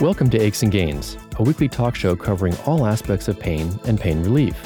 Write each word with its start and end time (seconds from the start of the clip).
Welcome 0.00 0.30
to 0.30 0.40
Aches 0.40 0.62
and 0.62 0.70
Gains, 0.70 1.16
a 1.38 1.42
weekly 1.42 1.66
talk 1.66 1.96
show 1.96 2.14
covering 2.14 2.56
all 2.66 2.86
aspects 2.86 3.26
of 3.26 3.40
pain 3.40 3.80
and 3.84 4.00
pain 4.00 4.22
relief. 4.22 4.56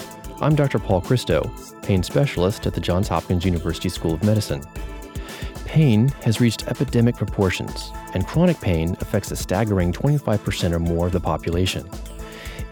I'm 0.43 0.55
Dr. 0.55 0.79
Paul 0.79 1.01
Christo, 1.01 1.51
pain 1.81 2.03
specialist 2.03 2.67
at 2.67 2.75
the 2.75 2.83
Johns 2.83 3.09
Hopkins 3.09 3.43
University 3.43 3.89
School 3.89 4.13
of 4.13 4.23
Medicine. 4.23 4.63
Pain 5.65 6.09
has 6.23 6.43
reached 6.43 6.69
epidemic 6.69 7.17
proportions, 7.17 7.93
and 8.13 8.27
chronic 8.27 8.61
pain 8.61 8.95
affects 9.01 9.31
a 9.31 9.37
staggering 9.37 9.91
25% 9.91 10.73
or 10.73 10.79
more 10.79 11.07
of 11.07 11.13
the 11.13 11.21
population. 11.21 11.89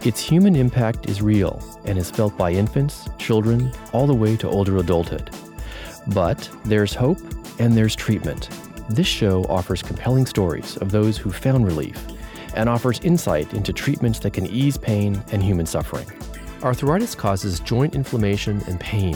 Its 0.03 0.21
human 0.21 0.55
impact 0.55 1.09
is 1.09 1.19
real 1.19 1.59
and 1.85 1.97
is 1.97 2.11
felt 2.11 2.37
by 2.37 2.51
infants, 2.51 3.09
children, 3.17 3.73
all 3.91 4.05
the 4.05 4.13
way 4.13 4.37
to 4.37 4.47
older 4.47 4.77
adulthood. 4.77 5.31
But 6.09 6.47
there's 6.65 6.93
hope 6.93 7.17
and 7.57 7.75
there's 7.75 7.95
treatment. 7.95 8.49
This 8.87 9.07
show 9.07 9.45
offers 9.45 9.81
compelling 9.81 10.27
stories 10.27 10.77
of 10.77 10.91
those 10.91 11.17
who 11.17 11.31
found 11.31 11.65
relief 11.65 11.97
and 12.55 12.69
offers 12.69 12.99
insight 13.01 13.53
into 13.53 13.73
treatments 13.73 14.19
that 14.19 14.33
can 14.33 14.45
ease 14.47 14.77
pain 14.77 15.21
and 15.31 15.43
human 15.43 15.65
suffering. 15.65 16.07
Arthritis 16.63 17.15
causes 17.15 17.59
joint 17.59 17.95
inflammation 17.95 18.61
and 18.67 18.79
pain. 18.79 19.15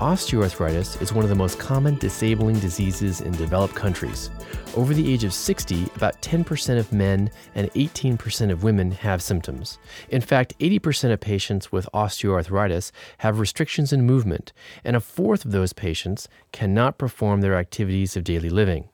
Osteoarthritis 0.00 1.00
is 1.00 1.14
one 1.14 1.24
of 1.24 1.30
the 1.30 1.34
most 1.34 1.58
common 1.58 1.94
disabling 1.96 2.58
diseases 2.58 3.22
in 3.22 3.32
developed 3.32 3.74
countries. 3.74 4.28
Over 4.76 4.92
the 4.92 5.10
age 5.10 5.24
of 5.24 5.32
60, 5.32 5.84
about 5.96 6.20
10% 6.20 6.78
of 6.78 6.92
men 6.92 7.30
and 7.54 7.70
18% 7.70 8.50
of 8.50 8.64
women 8.64 8.90
have 8.90 9.22
symptoms. 9.22 9.78
In 10.10 10.20
fact, 10.20 10.58
80% 10.58 11.12
of 11.12 11.20
patients 11.20 11.72
with 11.72 11.88
osteoarthritis 11.94 12.90
have 13.18 13.38
restrictions 13.38 13.92
in 13.92 14.04
movement, 14.04 14.52
and 14.84 14.94
a 14.94 15.00
fourth 15.00 15.46
of 15.46 15.52
those 15.52 15.72
patients 15.72 16.28
cannot 16.52 16.98
perform 16.98 17.40
their 17.40 17.54
activities 17.54 18.14
of 18.14 18.24
daily 18.24 18.50
living. 18.50 18.88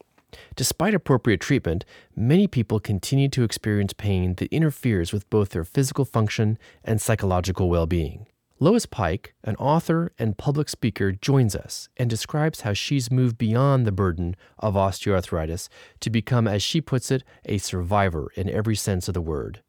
Despite 0.56 0.94
appropriate 0.94 1.40
treatment, 1.40 1.84
many 2.14 2.46
people 2.46 2.80
continue 2.80 3.28
to 3.30 3.44
experience 3.44 3.92
pain 3.92 4.34
that 4.36 4.52
interferes 4.52 5.12
with 5.12 5.28
both 5.30 5.50
their 5.50 5.64
physical 5.64 6.04
function 6.04 6.58
and 6.84 7.00
psychological 7.00 7.68
well 7.68 7.86
being. 7.86 8.26
Lois 8.62 8.84
Pike, 8.84 9.32
an 9.42 9.56
author 9.56 10.12
and 10.18 10.36
public 10.36 10.68
speaker, 10.68 11.12
joins 11.12 11.56
us 11.56 11.88
and 11.96 12.10
describes 12.10 12.60
how 12.60 12.74
she's 12.74 13.10
moved 13.10 13.38
beyond 13.38 13.86
the 13.86 13.92
burden 13.92 14.36
of 14.58 14.74
osteoarthritis 14.74 15.70
to 16.00 16.10
become, 16.10 16.46
as 16.46 16.62
she 16.62 16.82
puts 16.82 17.10
it, 17.10 17.24
a 17.46 17.56
survivor 17.56 18.30
in 18.36 18.50
every 18.50 18.76
sense 18.76 19.08
of 19.08 19.14
the 19.14 19.22
word. 19.22 19.62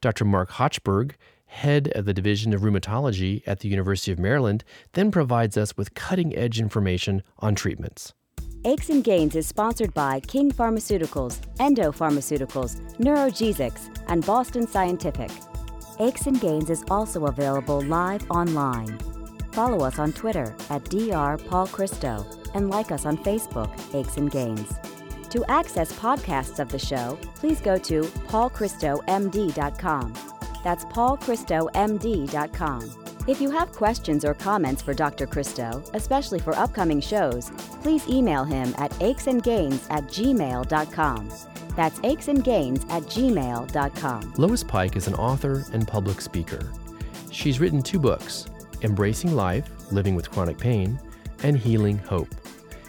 Dr. 0.00 0.24
Mark 0.24 0.50
Hochberg, 0.50 1.12
head 1.46 1.92
of 1.94 2.04
the 2.04 2.12
Division 2.12 2.52
of 2.52 2.62
Rheumatology 2.62 3.44
at 3.46 3.60
the 3.60 3.68
University 3.68 4.10
of 4.10 4.18
Maryland, 4.18 4.64
then 4.94 5.12
provides 5.12 5.56
us 5.56 5.76
with 5.76 5.94
cutting 5.94 6.34
edge 6.34 6.58
information 6.58 7.22
on 7.38 7.54
treatments. 7.54 8.12
Aches 8.64 8.90
and 8.90 9.02
Gains 9.02 9.34
is 9.34 9.48
sponsored 9.48 9.92
by 9.92 10.20
King 10.20 10.52
Pharmaceuticals, 10.52 11.40
Endo 11.58 11.90
Pharmaceuticals, 11.90 12.80
NeurogesX, 12.98 14.04
and 14.06 14.24
Boston 14.24 14.68
Scientific. 14.68 15.32
Aches 15.98 16.28
and 16.28 16.40
Gains 16.40 16.70
is 16.70 16.84
also 16.88 17.26
available 17.26 17.82
live 17.82 18.24
online. 18.30 19.00
Follow 19.50 19.84
us 19.84 19.98
on 19.98 20.12
Twitter 20.12 20.54
at 20.70 20.84
Dr. 20.84 21.38
Paul 21.48 21.66
Christo 21.66 22.24
and 22.54 22.70
like 22.70 22.92
us 22.92 23.04
on 23.04 23.18
Facebook, 23.18 23.68
Aches 23.94 24.16
and 24.16 24.30
Gains. 24.30 24.72
To 25.30 25.44
access 25.50 25.92
podcasts 25.94 26.60
of 26.60 26.68
the 26.68 26.78
show, 26.78 27.18
please 27.34 27.60
go 27.60 27.78
to 27.78 28.02
paulchristomd.com. 28.02 30.14
That's 30.62 30.84
paulchristomd.com. 30.84 33.01
If 33.28 33.40
you 33.40 33.50
have 33.52 33.70
questions 33.70 34.24
or 34.24 34.34
comments 34.34 34.82
for 34.82 34.92
Dr. 34.92 35.28
Christo, 35.28 35.80
especially 35.94 36.40
for 36.40 36.58
upcoming 36.58 37.00
shows, 37.00 37.50
please 37.80 38.08
email 38.08 38.42
him 38.42 38.74
at 38.78 38.90
achesandgains 38.92 39.86
at 39.90 40.04
gmail.com. 40.08 41.28
That's 41.76 42.00
achesandgains 42.00 42.90
at 42.90 43.04
gmail.com. 43.04 44.34
Lois 44.36 44.64
Pike 44.64 44.96
is 44.96 45.06
an 45.06 45.14
author 45.14 45.64
and 45.72 45.86
public 45.86 46.20
speaker. 46.20 46.68
She's 47.30 47.60
written 47.60 47.80
two 47.80 48.00
books 48.00 48.46
Embracing 48.82 49.36
Life, 49.36 49.70
Living 49.92 50.16
with 50.16 50.28
Chronic 50.28 50.58
Pain, 50.58 50.98
and 51.44 51.56
Healing 51.56 51.98
Hope. 51.98 52.34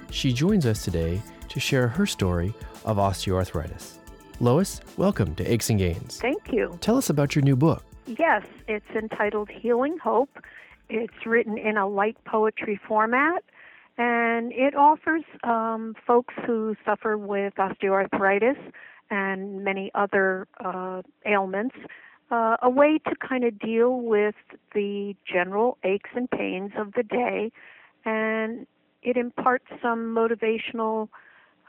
She 0.09 0.33
joins 0.33 0.65
us 0.65 0.83
today 0.83 1.21
to 1.49 1.59
share 1.59 1.87
her 1.87 2.07
story 2.07 2.55
of 2.85 2.97
osteoarthritis. 2.97 3.97
Lois, 4.39 4.81
welcome 4.97 5.35
to 5.35 5.45
Aches 5.45 5.69
and 5.69 5.77
Gains. 5.77 6.17
Thank 6.19 6.51
you. 6.51 6.75
Tell 6.81 6.97
us 6.97 7.11
about 7.11 7.35
your 7.35 7.43
new 7.43 7.55
book. 7.55 7.83
Yes, 8.05 8.43
it's 8.67 8.89
entitled 8.95 9.49
Healing 9.49 9.97
Hope. 9.97 10.37
It's 10.89 11.25
written 11.25 11.57
in 11.57 11.77
a 11.77 11.87
light 11.87 12.17
poetry 12.25 12.79
format, 12.87 13.43
and 13.97 14.51
it 14.51 14.75
offers 14.75 15.23
um, 15.43 15.95
folks 16.05 16.33
who 16.45 16.75
suffer 16.85 17.17
with 17.17 17.53
osteoarthritis 17.55 18.57
and 19.09 19.63
many 19.63 19.91
other 19.95 20.47
uh, 20.63 21.01
ailments 21.25 21.75
uh, 22.31 22.57
a 22.61 22.69
way 22.69 22.99
to 23.07 23.15
kind 23.15 23.43
of 23.43 23.57
deal 23.59 24.01
with 24.01 24.35
the 24.73 25.15
general 25.31 25.77
aches 25.83 26.09
and 26.15 26.29
pains 26.29 26.71
of 26.77 26.93
the 26.93 27.03
day, 27.03 27.51
and 28.05 28.67
it 29.01 29.17
imparts 29.17 29.65
some 29.81 30.15
motivational. 30.15 31.09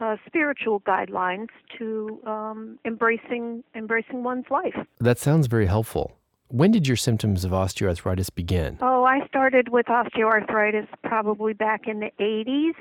Uh, 0.00 0.17
spiritual 0.27 0.81
guidelines 0.81 1.47
to 1.78 2.19
um, 2.27 2.81
embracing 2.84 3.62
embracing 3.77 4.25
one's 4.25 4.44
life. 4.50 4.75
That 4.99 5.21
sounds 5.21 5.47
very 5.47 5.67
helpful. 5.67 6.19
When 6.54 6.70
did 6.70 6.87
your 6.87 6.97
symptoms 6.97 7.44
of 7.44 7.50
osteoarthritis 7.50 8.32
begin? 8.32 8.78
Oh, 8.81 9.03
I 9.03 9.26
started 9.26 9.70
with 9.70 9.87
osteoarthritis 9.87 10.87
probably 11.03 11.53
back 11.53 11.88
in 11.88 11.98
the 11.98 12.12
80s. 12.20 12.76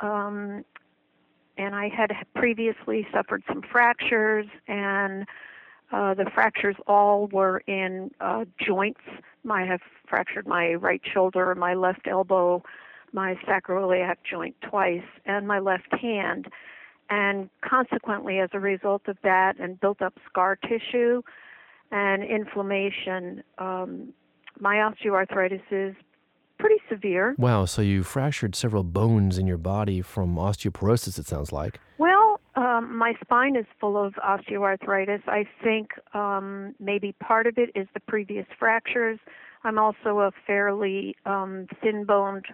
Um, 0.00 0.64
and 1.58 1.74
I 1.74 1.90
had 1.90 2.10
previously 2.34 3.06
suffered 3.12 3.42
some 3.46 3.60
fractures, 3.60 4.46
and 4.66 5.26
uh, 5.92 6.14
the 6.14 6.24
fractures 6.32 6.76
all 6.86 7.26
were 7.26 7.58
in 7.66 8.10
uh, 8.18 8.46
joints. 8.66 9.02
I 9.50 9.66
have 9.66 9.80
fractured 10.08 10.46
my 10.46 10.72
right 10.72 11.02
shoulder, 11.04 11.54
my 11.54 11.74
left 11.74 12.08
elbow, 12.08 12.62
my 13.12 13.34
sacroiliac 13.46 14.16
joint 14.24 14.56
twice, 14.62 15.04
and 15.26 15.46
my 15.46 15.58
left 15.58 15.94
hand. 16.00 16.48
And 17.10 17.50
consequently, 17.60 18.38
as 18.38 18.48
a 18.54 18.58
result 18.58 19.02
of 19.06 19.18
that 19.22 19.60
and 19.60 19.78
built 19.78 20.00
up 20.00 20.14
scar 20.30 20.56
tissue, 20.56 21.20
and 21.90 22.22
inflammation. 22.22 23.42
Um, 23.58 24.12
my 24.60 24.76
osteoarthritis 24.76 25.62
is 25.70 25.94
pretty 26.58 26.80
severe. 26.90 27.34
Wow, 27.38 27.64
so 27.64 27.82
you 27.82 28.02
fractured 28.02 28.54
several 28.54 28.84
bones 28.84 29.38
in 29.38 29.46
your 29.46 29.58
body 29.58 30.02
from 30.02 30.36
osteoporosis, 30.36 31.18
it 31.18 31.26
sounds 31.26 31.52
like. 31.52 31.78
Well, 31.98 32.40
um, 32.56 32.96
my 32.96 33.14
spine 33.22 33.56
is 33.56 33.66
full 33.80 33.96
of 33.96 34.14
osteoarthritis. 34.14 35.22
I 35.28 35.44
think 35.62 35.90
um, 36.14 36.74
maybe 36.80 37.12
part 37.20 37.46
of 37.46 37.58
it 37.58 37.70
is 37.74 37.86
the 37.94 38.00
previous 38.00 38.46
fractures. 38.58 39.18
I'm 39.64 39.78
also 39.78 40.20
a 40.20 40.32
fairly 40.46 41.16
um, 41.24 41.66
thin 41.82 42.04
boned, 42.04 42.46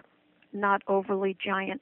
not 0.53 0.81
overly 0.87 1.35
giant 1.43 1.81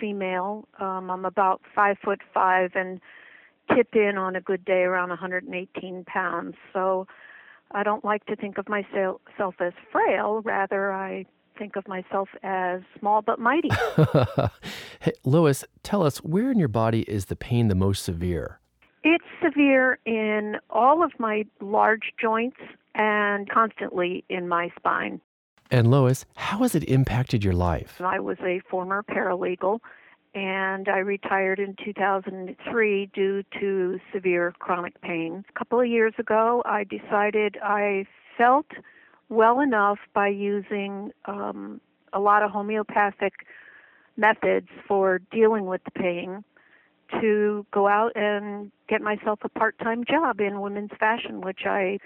female. 0.00 0.66
Um, 0.80 1.10
I'm 1.10 1.24
about 1.24 1.60
five 1.74 1.96
foot 2.04 2.20
five 2.32 2.72
and 2.74 3.00
tip 3.74 3.94
in 3.94 4.16
on 4.16 4.36
a 4.36 4.40
good 4.40 4.64
day 4.64 4.82
around 4.82 5.10
118 5.10 6.04
pounds. 6.04 6.54
So 6.72 7.06
I 7.72 7.82
don't 7.82 8.04
like 8.04 8.24
to 8.26 8.36
think 8.36 8.58
of 8.58 8.68
myself 8.68 9.20
as 9.60 9.72
frail. 9.92 10.42
Rather, 10.44 10.92
I 10.92 11.26
think 11.58 11.76
of 11.76 11.86
myself 11.86 12.28
as 12.42 12.80
small 12.98 13.22
but 13.22 13.38
mighty. 13.38 13.68
hey, 15.00 15.12
Lois, 15.24 15.64
tell 15.82 16.02
us 16.02 16.18
where 16.18 16.50
in 16.50 16.58
your 16.58 16.68
body 16.68 17.02
is 17.02 17.26
the 17.26 17.36
pain 17.36 17.68
the 17.68 17.74
most 17.74 18.02
severe? 18.02 18.58
It's 19.02 19.24
severe 19.42 19.98
in 20.04 20.56
all 20.68 21.02
of 21.02 21.12
my 21.18 21.44
large 21.60 22.12
joints 22.20 22.58
and 22.94 23.48
constantly 23.48 24.24
in 24.28 24.48
my 24.48 24.70
spine. 24.78 25.20
And 25.70 25.90
Lois, 25.90 26.26
how 26.34 26.58
has 26.58 26.74
it 26.74 26.84
impacted 26.84 27.44
your 27.44 27.54
life? 27.54 28.00
I 28.00 28.18
was 28.18 28.38
a 28.40 28.60
former 28.68 29.04
paralegal 29.04 29.78
and 30.34 30.88
I 30.88 30.98
retired 30.98 31.58
in 31.58 31.76
2003 31.84 33.10
due 33.12 33.42
to 33.60 34.00
severe 34.12 34.52
chronic 34.58 35.00
pain. 35.00 35.44
A 35.48 35.58
couple 35.58 35.80
of 35.80 35.86
years 35.86 36.14
ago, 36.18 36.62
I 36.64 36.84
decided 36.84 37.56
I 37.62 38.04
felt 38.38 38.66
well 39.28 39.60
enough 39.60 39.98
by 40.14 40.28
using 40.28 41.12
um, 41.24 41.80
a 42.12 42.20
lot 42.20 42.42
of 42.42 42.50
homeopathic 42.50 43.32
methods 44.16 44.68
for 44.86 45.20
dealing 45.32 45.66
with 45.66 45.82
the 45.84 45.90
pain 45.90 46.44
to 47.20 47.66
go 47.72 47.88
out 47.88 48.12
and 48.14 48.70
get 48.88 49.00
myself 49.00 49.40
a 49.42 49.48
part-time 49.48 50.04
job 50.04 50.40
in 50.40 50.60
women's 50.60 50.90
fashion, 50.98 51.40
which 51.40 51.60
I 51.64 51.98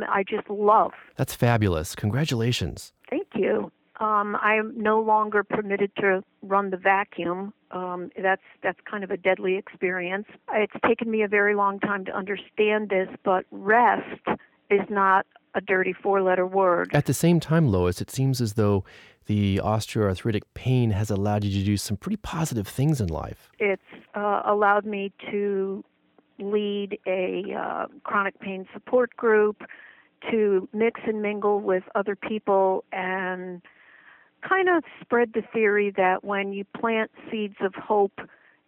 I 0.00 0.24
just 0.28 0.50
love. 0.50 0.90
That's 1.16 1.34
fabulous. 1.34 1.94
Congratulations. 1.94 2.92
Thank 3.08 3.28
you. 3.34 3.70
Um, 4.00 4.36
I'm 4.36 4.72
no 4.76 5.00
longer 5.00 5.44
permitted 5.44 5.92
to 5.96 6.22
run 6.42 6.70
the 6.70 6.76
vacuum. 6.76 7.52
Um, 7.70 8.10
that's 8.20 8.42
that's 8.62 8.78
kind 8.90 9.04
of 9.04 9.10
a 9.10 9.16
deadly 9.16 9.56
experience. 9.56 10.26
It's 10.52 10.72
taken 10.86 11.10
me 11.10 11.22
a 11.22 11.28
very 11.28 11.54
long 11.54 11.78
time 11.80 12.04
to 12.06 12.12
understand 12.12 12.88
this, 12.88 13.08
but 13.24 13.44
rest 13.50 14.26
is 14.70 14.80
not 14.90 15.26
a 15.54 15.60
dirty 15.60 15.92
four-letter 15.92 16.46
word. 16.46 16.90
At 16.92 17.06
the 17.06 17.14
same 17.14 17.38
time, 17.38 17.68
Lois, 17.68 18.00
it 18.00 18.10
seems 18.10 18.40
as 18.40 18.54
though 18.54 18.84
the 19.26 19.60
osteoarthritic 19.62 20.42
pain 20.54 20.90
has 20.90 21.10
allowed 21.10 21.44
you 21.44 21.58
to 21.60 21.64
do 21.64 21.76
some 21.76 21.96
pretty 21.96 22.16
positive 22.16 22.66
things 22.66 23.00
in 23.00 23.08
life. 23.08 23.50
It's 23.60 23.82
uh, 24.14 24.42
allowed 24.44 24.84
me 24.84 25.12
to 25.30 25.84
lead 26.40 26.98
a 27.06 27.54
uh, 27.56 27.86
chronic 28.02 28.38
pain 28.40 28.66
support 28.72 29.16
group, 29.16 29.62
to 30.30 30.68
mix 30.72 31.00
and 31.06 31.22
mingle 31.22 31.60
with 31.60 31.84
other 31.94 32.16
people 32.16 32.84
and 32.92 33.62
kind 34.46 34.68
of 34.68 34.84
spread 35.00 35.32
the 35.34 35.42
theory 35.52 35.92
that 35.96 36.24
when 36.24 36.52
you 36.52 36.64
plant 36.76 37.10
seeds 37.30 37.56
of 37.60 37.74
hope 37.74 38.20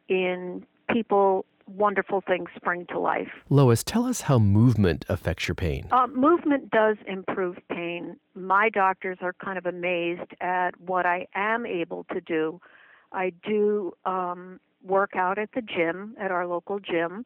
in 0.08 0.64
people, 0.90 1.44
wonderful 1.66 2.22
things 2.26 2.48
spring 2.54 2.86
to 2.90 2.98
life. 2.98 3.30
Lois, 3.50 3.82
tell 3.82 4.04
us 4.04 4.22
how 4.22 4.38
movement 4.38 5.04
affects 5.08 5.48
your 5.48 5.54
pain. 5.54 5.88
Uh, 5.90 6.06
movement 6.06 6.70
does 6.70 6.96
improve 7.06 7.56
pain. 7.68 8.16
My 8.34 8.68
doctors 8.68 9.18
are 9.20 9.32
kind 9.32 9.58
of 9.58 9.66
amazed 9.66 10.32
at 10.40 10.80
what 10.80 11.06
I 11.06 11.26
am 11.34 11.66
able 11.66 12.04
to 12.12 12.20
do. 12.20 12.60
I 13.12 13.32
do 13.46 13.92
um, 14.04 14.60
work 14.84 15.16
out 15.16 15.38
at 15.38 15.50
the 15.54 15.62
gym, 15.62 16.14
at 16.20 16.30
our 16.30 16.46
local 16.46 16.78
gym. 16.78 17.24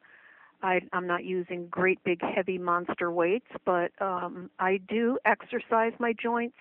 I, 0.63 0.81
I'm 0.93 1.07
not 1.07 1.23
using 1.23 1.67
great 1.67 2.03
big 2.03 2.21
heavy 2.23 2.57
monster 2.57 3.11
weights, 3.11 3.49
but 3.65 3.91
um, 3.99 4.49
I 4.59 4.77
do 4.77 5.17
exercise 5.25 5.93
my 5.99 6.13
joints 6.13 6.57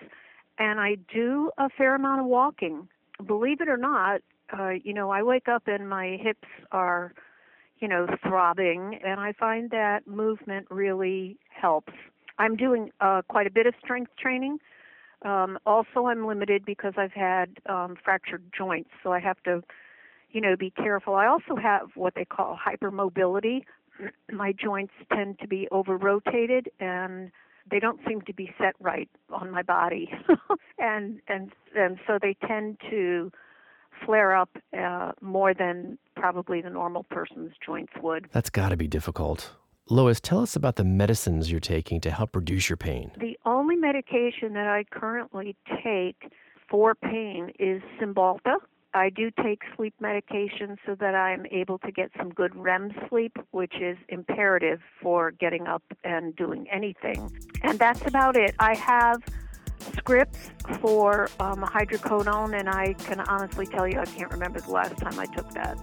and 0.58 0.80
I 0.80 0.96
do 1.12 1.50
a 1.58 1.68
fair 1.70 1.94
amount 1.94 2.20
of 2.20 2.26
walking. 2.26 2.88
Believe 3.26 3.60
it 3.60 3.68
or 3.68 3.76
not, 3.76 4.20
uh, 4.56 4.70
you 4.70 4.92
know, 4.92 5.10
I 5.10 5.22
wake 5.22 5.48
up 5.48 5.64
and 5.66 5.88
my 5.88 6.18
hips 6.20 6.48
are, 6.72 7.12
you 7.78 7.88
know, 7.88 8.06
throbbing, 8.22 8.98
and 9.04 9.20
I 9.20 9.32
find 9.32 9.70
that 9.70 10.06
movement 10.06 10.66
really 10.70 11.38
helps. 11.48 11.92
I'm 12.38 12.56
doing 12.56 12.90
uh, 13.00 13.22
quite 13.28 13.46
a 13.46 13.50
bit 13.50 13.66
of 13.66 13.74
strength 13.82 14.12
training. 14.18 14.58
Um, 15.24 15.58
also, 15.66 16.06
I'm 16.06 16.26
limited 16.26 16.64
because 16.64 16.94
I've 16.96 17.12
had 17.12 17.58
um, 17.68 17.96
fractured 18.02 18.42
joints, 18.56 18.90
so 19.02 19.12
I 19.12 19.20
have 19.20 19.42
to, 19.44 19.62
you 20.30 20.40
know, 20.40 20.56
be 20.56 20.70
careful. 20.70 21.14
I 21.14 21.26
also 21.26 21.56
have 21.60 21.90
what 21.94 22.14
they 22.14 22.24
call 22.24 22.58
hypermobility, 22.58 23.64
my 24.32 24.52
joints 24.52 24.94
tend 25.12 25.38
to 25.40 25.48
be 25.48 25.68
over 25.70 25.96
rotated 25.96 26.70
and 26.80 27.30
they 27.70 27.80
don't 27.80 28.00
seem 28.06 28.20
to 28.22 28.32
be 28.32 28.52
set 28.58 28.74
right 28.80 29.08
on 29.30 29.50
my 29.50 29.62
body 29.62 30.10
and 30.78 31.20
and 31.28 31.52
and 31.76 31.98
so 32.06 32.18
they 32.20 32.36
tend 32.46 32.78
to 32.90 33.30
flare 34.04 34.34
up 34.34 34.50
uh, 34.78 35.12
more 35.20 35.54
than 35.54 35.98
probably 36.16 36.60
the 36.60 36.70
normal 36.70 37.04
person's 37.04 37.52
joints 37.64 37.92
would. 38.02 38.28
That's 38.32 38.50
got 38.50 38.70
to 38.70 38.76
be 38.76 38.88
difficult. 38.88 39.52
Lois, 39.88 40.20
tell 40.20 40.40
us 40.40 40.54
about 40.54 40.76
the 40.76 40.84
medicines 40.84 41.50
you're 41.50 41.60
taking 41.60 42.00
to 42.02 42.10
help 42.10 42.36
reduce 42.36 42.70
your 42.70 42.76
pain. 42.76 43.10
The 43.18 43.36
only 43.44 43.76
medication 43.76 44.52
that 44.52 44.68
I 44.68 44.84
currently 44.90 45.56
take 45.82 46.30
for 46.70 46.94
pain 46.94 47.50
is 47.58 47.82
Cymbalta. 48.00 48.56
I 48.92 49.08
do 49.10 49.30
take 49.42 49.62
sleep 49.76 49.94
medication 50.00 50.76
so 50.84 50.96
that 50.96 51.14
I'm 51.14 51.46
able 51.52 51.78
to 51.78 51.92
get 51.92 52.10
some 52.18 52.30
good 52.30 52.54
REM 52.56 52.92
sleep, 53.08 53.36
which 53.52 53.74
is 53.80 53.96
imperative 54.08 54.80
for 55.00 55.30
getting 55.30 55.68
up 55.68 55.82
and 56.02 56.34
doing 56.34 56.66
anything. 56.72 57.30
And 57.62 57.78
that's 57.78 58.04
about 58.06 58.36
it. 58.36 58.54
I 58.58 58.74
have 58.76 59.22
scripts 59.96 60.50
for 60.80 61.28
um, 61.38 61.62
hydrocodone, 61.62 62.58
and 62.58 62.68
I 62.68 62.94
can 62.94 63.20
honestly 63.20 63.66
tell 63.66 63.86
you 63.86 64.00
I 64.00 64.06
can't 64.06 64.30
remember 64.32 64.60
the 64.60 64.72
last 64.72 64.98
time 64.98 65.18
I 65.20 65.26
took 65.26 65.50
that. 65.52 65.78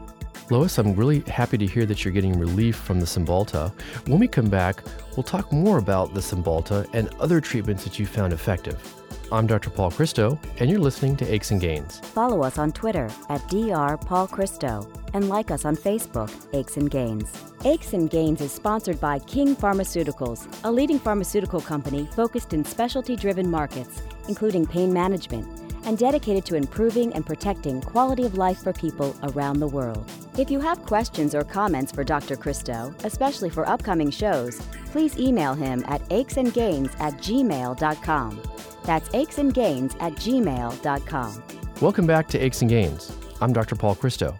Lois, 0.50 0.78
I'm 0.78 0.94
really 0.94 1.22
happy 1.22 1.58
to 1.58 1.66
hear 1.66 1.86
that 1.86 2.04
you're 2.04 2.14
getting 2.14 2.38
relief 2.38 2.76
from 2.76 3.00
the 3.00 3.06
Cymbalta. 3.06 3.72
When 4.08 4.20
we 4.20 4.28
come 4.28 4.50
back, 4.50 4.84
we'll 5.16 5.24
talk 5.24 5.52
more 5.52 5.78
about 5.78 6.14
the 6.14 6.22
Cymbalta 6.22 6.88
and 6.94 7.10
other 7.20 7.40
treatments 7.42 7.84
that 7.86 8.00
you 8.00 8.06
found 8.06 8.34
effective. 8.34 8.82
I'm 9.30 9.46
Dr. 9.46 9.70
Paul 9.70 9.92
Christo, 9.92 10.40
and 10.60 10.70
you're 10.70 10.80
listening 10.80 11.18
to 11.18 11.34
Aches 11.34 11.52
and 11.52 11.60
Gains. 11.60 12.00
Follow 12.00 12.44
us 12.44 12.58
on 12.58 12.72
Twitter 12.72 13.10
at 13.28 13.46
Dr. 13.50 13.98
Paul 13.98 14.26
Christo 14.26 14.90
and 15.14 15.28
like 15.28 15.52
us 15.52 15.66
on 15.66 15.76
Facebook, 15.76 16.32
Aches 16.54 16.78
and 16.78 16.90
Gains. 16.90 17.30
Aches 17.66 17.92
and 17.92 18.10
Gains 18.10 18.40
is 18.40 18.54
sponsored 18.54 19.02
by 19.02 19.20
King 19.20 19.54
Pharmaceuticals, 19.54 20.48
a 20.64 20.72
leading 20.72 20.98
pharmaceutical 20.98 21.60
company 21.60 22.08
focused 22.16 22.54
in 22.54 22.64
specialty 22.64 23.18
driven 23.18 23.52
markets, 23.52 24.02
including 24.30 24.66
pain 24.66 24.94
management, 24.94 25.46
and 25.84 25.98
dedicated 25.98 26.46
to 26.46 26.56
improving 26.56 27.14
and 27.14 27.26
protecting 27.26 27.82
quality 27.82 28.24
of 28.24 28.38
life 28.38 28.64
for 28.64 28.72
people 28.72 29.14
around 29.24 29.60
the 29.60 29.68
world. 29.68 30.10
If 30.38 30.50
you 30.50 30.62
have 30.62 30.86
questions 30.86 31.36
or 31.36 31.44
comments 31.44 31.92
for 31.92 32.06
Dr. 32.06 32.38
Christo, 32.38 32.96
especially 33.04 33.50
for 33.50 33.68
upcoming 33.68 34.10
shows, 34.10 34.62
please 34.92 35.20
email 35.20 35.54
him 35.54 35.84
at 35.90 36.02
achesandgains 36.10 36.98
at 37.02 37.16
gmail.com. 37.16 38.42
That's 38.88 39.10
achesandgains 39.10 40.02
at 40.02 40.14
gmail.com. 40.14 41.44
Welcome 41.82 42.08
back 42.08 42.30
to 42.30 42.40
Aches 42.40 42.62
and 42.62 42.70
Gains. 42.70 43.12
I'm 43.42 43.52
Dr. 43.52 43.76
Paul 43.76 43.96
Christo. 43.96 44.40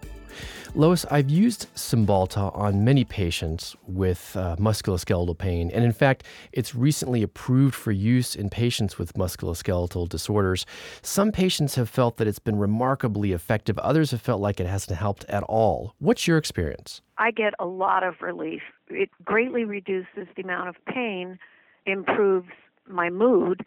Lois, 0.74 1.04
I've 1.10 1.28
used 1.28 1.66
Cymbalta 1.74 2.56
on 2.56 2.82
many 2.82 3.04
patients 3.04 3.76
with 3.86 4.34
uh, 4.36 4.56
musculoskeletal 4.56 5.36
pain, 5.36 5.70
and 5.72 5.84
in 5.84 5.92
fact, 5.92 6.24
it's 6.52 6.74
recently 6.74 7.22
approved 7.22 7.74
for 7.74 7.92
use 7.92 8.34
in 8.34 8.48
patients 8.48 8.98
with 8.98 9.12
musculoskeletal 9.14 10.08
disorders. 10.08 10.64
Some 11.02 11.30
patients 11.30 11.74
have 11.74 11.90
felt 11.90 12.16
that 12.16 12.26
it's 12.26 12.38
been 12.38 12.58
remarkably 12.58 13.32
effective, 13.32 13.78
others 13.78 14.12
have 14.12 14.22
felt 14.22 14.40
like 14.40 14.60
it 14.60 14.66
hasn't 14.66 14.98
helped 14.98 15.24
at 15.26 15.42
all. 15.42 15.94
What's 15.98 16.26
your 16.26 16.38
experience? 16.38 17.02
I 17.18 17.32
get 17.32 17.52
a 17.58 17.66
lot 17.66 18.02
of 18.02 18.14
relief. 18.22 18.62
It 18.88 19.10
greatly 19.24 19.64
reduces 19.64 20.26
the 20.36 20.42
amount 20.42 20.70
of 20.70 20.76
pain, 20.86 21.38
improves 21.86 22.48
my 22.86 23.10
mood, 23.10 23.64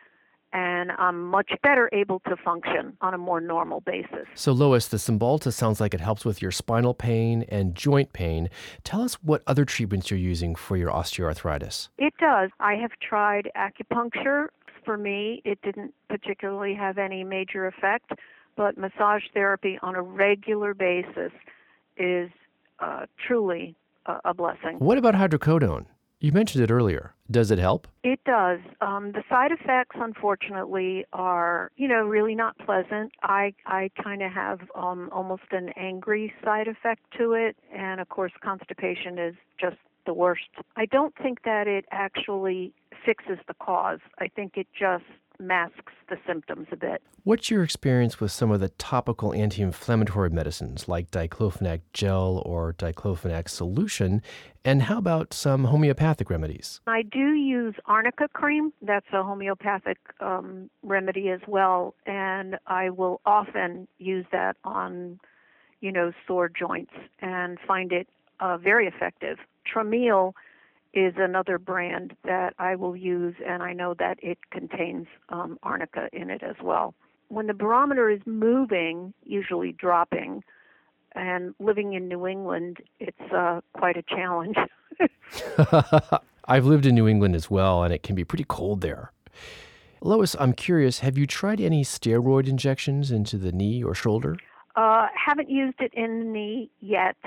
and 0.53 0.91
I'm 0.97 1.27
much 1.27 1.51
better 1.63 1.89
able 1.93 2.19
to 2.21 2.35
function 2.35 2.97
on 3.01 3.13
a 3.13 3.17
more 3.17 3.39
normal 3.39 3.81
basis. 3.81 4.27
So, 4.35 4.51
Lois, 4.51 4.87
the 4.87 4.97
Cymbalta 4.97 5.53
sounds 5.53 5.79
like 5.79 5.93
it 5.93 6.01
helps 6.01 6.25
with 6.25 6.41
your 6.41 6.51
spinal 6.51 6.93
pain 6.93 7.45
and 7.49 7.75
joint 7.75 8.13
pain. 8.13 8.49
Tell 8.83 9.01
us 9.01 9.15
what 9.15 9.43
other 9.47 9.65
treatments 9.65 10.11
you're 10.11 10.19
using 10.19 10.55
for 10.55 10.75
your 10.75 10.89
osteoarthritis. 10.89 11.89
It 11.97 12.13
does. 12.19 12.49
I 12.59 12.75
have 12.75 12.91
tried 13.01 13.49
acupuncture. 13.55 14.47
For 14.83 14.97
me, 14.97 15.41
it 15.45 15.61
didn't 15.61 15.93
particularly 16.09 16.73
have 16.73 16.97
any 16.97 17.23
major 17.23 17.67
effect, 17.67 18.11
but 18.55 18.77
massage 18.77 19.23
therapy 19.33 19.77
on 19.81 19.95
a 19.95 20.01
regular 20.01 20.73
basis 20.73 21.31
is 21.97 22.29
uh, 22.79 23.05
truly 23.27 23.75
a, 24.07 24.19
a 24.25 24.33
blessing. 24.33 24.77
What 24.79 24.97
about 24.97 25.13
hydrocodone? 25.13 25.85
You 26.21 26.31
mentioned 26.31 26.63
it 26.63 26.69
earlier. 26.69 27.15
Does 27.31 27.49
it 27.49 27.57
help? 27.57 27.87
It 28.03 28.23
does. 28.25 28.59
Um, 28.79 29.11
the 29.11 29.23
side 29.27 29.51
effects, 29.51 29.95
unfortunately, 29.99 31.03
are 31.13 31.71
you 31.77 31.87
know 31.87 32.03
really 32.03 32.35
not 32.35 32.55
pleasant. 32.59 33.11
I 33.23 33.55
I 33.65 33.89
kind 34.01 34.21
of 34.21 34.31
have 34.31 34.59
um, 34.75 35.09
almost 35.11 35.49
an 35.49 35.69
angry 35.75 36.31
side 36.43 36.67
effect 36.67 37.01
to 37.17 37.33
it, 37.33 37.55
and 37.75 37.99
of 37.99 38.09
course, 38.09 38.31
constipation 38.43 39.17
is 39.17 39.33
just 39.59 39.77
the 40.05 40.13
worst. 40.13 40.49
I 40.75 40.85
don't 40.85 41.15
think 41.15 41.41
that 41.43 41.67
it 41.67 41.85
actually 41.89 42.71
fixes 43.03 43.39
the 43.47 43.55
cause. 43.55 43.99
I 44.19 44.27
think 44.27 44.57
it 44.57 44.67
just 44.79 45.05
masks 45.41 45.93
the 46.09 46.17
symptoms 46.27 46.67
a 46.71 46.75
bit. 46.75 47.01
What's 47.23 47.49
your 47.49 47.63
experience 47.63 48.19
with 48.19 48.31
some 48.31 48.51
of 48.51 48.59
the 48.59 48.69
topical 48.69 49.33
anti 49.33 49.61
inflammatory 49.61 50.29
medicines 50.29 50.87
like 50.87 51.11
diclofenac 51.11 51.81
gel 51.93 52.41
or 52.45 52.73
diclofenac 52.73 53.49
solution? 53.49 54.21
And 54.63 54.83
how 54.83 54.97
about 54.97 55.33
some 55.33 55.65
homeopathic 55.65 56.29
remedies? 56.29 56.81
I 56.87 57.01
do 57.01 57.33
use 57.33 57.75
arnica 57.85 58.27
cream. 58.27 58.71
That's 58.81 59.07
a 59.11 59.23
homeopathic 59.23 59.97
um, 60.19 60.69
remedy 60.83 61.29
as 61.29 61.41
well. 61.47 61.95
And 62.05 62.57
I 62.67 62.89
will 62.89 63.21
often 63.25 63.87
use 63.97 64.25
that 64.31 64.57
on, 64.63 65.19
you 65.79 65.91
know, 65.91 66.11
sore 66.27 66.49
joints 66.49 66.93
and 67.19 67.57
find 67.67 67.91
it 67.91 68.07
uh, 68.39 68.57
very 68.57 68.87
effective. 68.87 69.37
Traumeel 69.65 70.33
is 70.93 71.13
another 71.17 71.57
brand 71.57 72.15
that 72.23 72.53
I 72.59 72.75
will 72.75 72.95
use, 72.95 73.35
and 73.45 73.63
I 73.63 73.73
know 73.73 73.93
that 73.99 74.17
it 74.21 74.37
contains 74.51 75.07
um, 75.29 75.57
arnica 75.63 76.09
in 76.11 76.29
it 76.29 76.43
as 76.43 76.55
well. 76.61 76.93
When 77.29 77.47
the 77.47 77.53
barometer 77.53 78.09
is 78.09 78.19
moving, 78.25 79.13
usually 79.23 79.71
dropping, 79.71 80.43
and 81.13 81.55
living 81.59 81.93
in 81.93 82.07
New 82.07 82.27
England, 82.27 82.77
it's 82.99 83.33
uh, 83.33 83.61
quite 83.73 83.97
a 83.97 84.03
challenge. 84.03 84.57
I've 86.45 86.65
lived 86.65 86.85
in 86.85 86.95
New 86.95 87.07
England 87.07 87.35
as 87.35 87.49
well, 87.49 87.83
and 87.83 87.93
it 87.93 88.03
can 88.03 88.15
be 88.15 88.25
pretty 88.25 88.45
cold 88.47 88.81
there. 88.81 89.11
Lois, 90.01 90.35
I'm 90.39 90.53
curious, 90.53 90.99
have 90.99 91.17
you 91.17 91.27
tried 91.27 91.61
any 91.61 91.83
steroid 91.83 92.47
injections 92.47 93.11
into 93.11 93.37
the 93.37 93.51
knee 93.51 93.83
or 93.83 93.93
shoulder? 93.93 94.35
Uh, 94.75 95.07
haven't 95.13 95.49
used 95.49 95.79
it 95.79 95.93
in 95.93 96.19
the 96.19 96.25
knee 96.25 96.71
yet, 96.79 97.17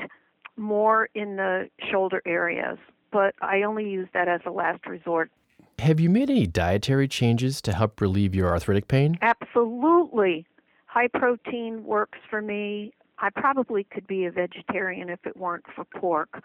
more 0.57 1.09
in 1.15 1.37
the 1.37 1.71
shoulder 1.91 2.21
areas 2.27 2.79
but 3.15 3.37
I 3.41 3.63
only 3.63 3.89
use 3.89 4.09
that 4.13 4.27
as 4.27 4.41
a 4.45 4.51
last 4.51 4.85
resort. 4.87 5.31
Have 5.79 6.01
you 6.01 6.11
made 6.11 6.31
any 6.31 6.49
dietary 6.49 7.07
changes 7.07 7.63
to 7.63 7.73
help 7.73 8.01
relieve 8.01 8.35
your 8.35 8.49
arthritic 8.49 8.89
pain? 8.89 9.17
Absolutely. 9.23 10.45
High 10.87 11.07
protein 11.07 11.85
works 11.85 12.19
for 12.29 12.43
me. 12.43 12.93
I 13.21 13.31
probably 13.31 13.85
could 13.85 14.09
be 14.09 14.25
a 14.25 14.33
vegetarian 14.33 15.09
if 15.09 15.21
it 15.25 15.37
weren't 15.37 15.65
for 15.77 15.85
pork, 15.85 16.43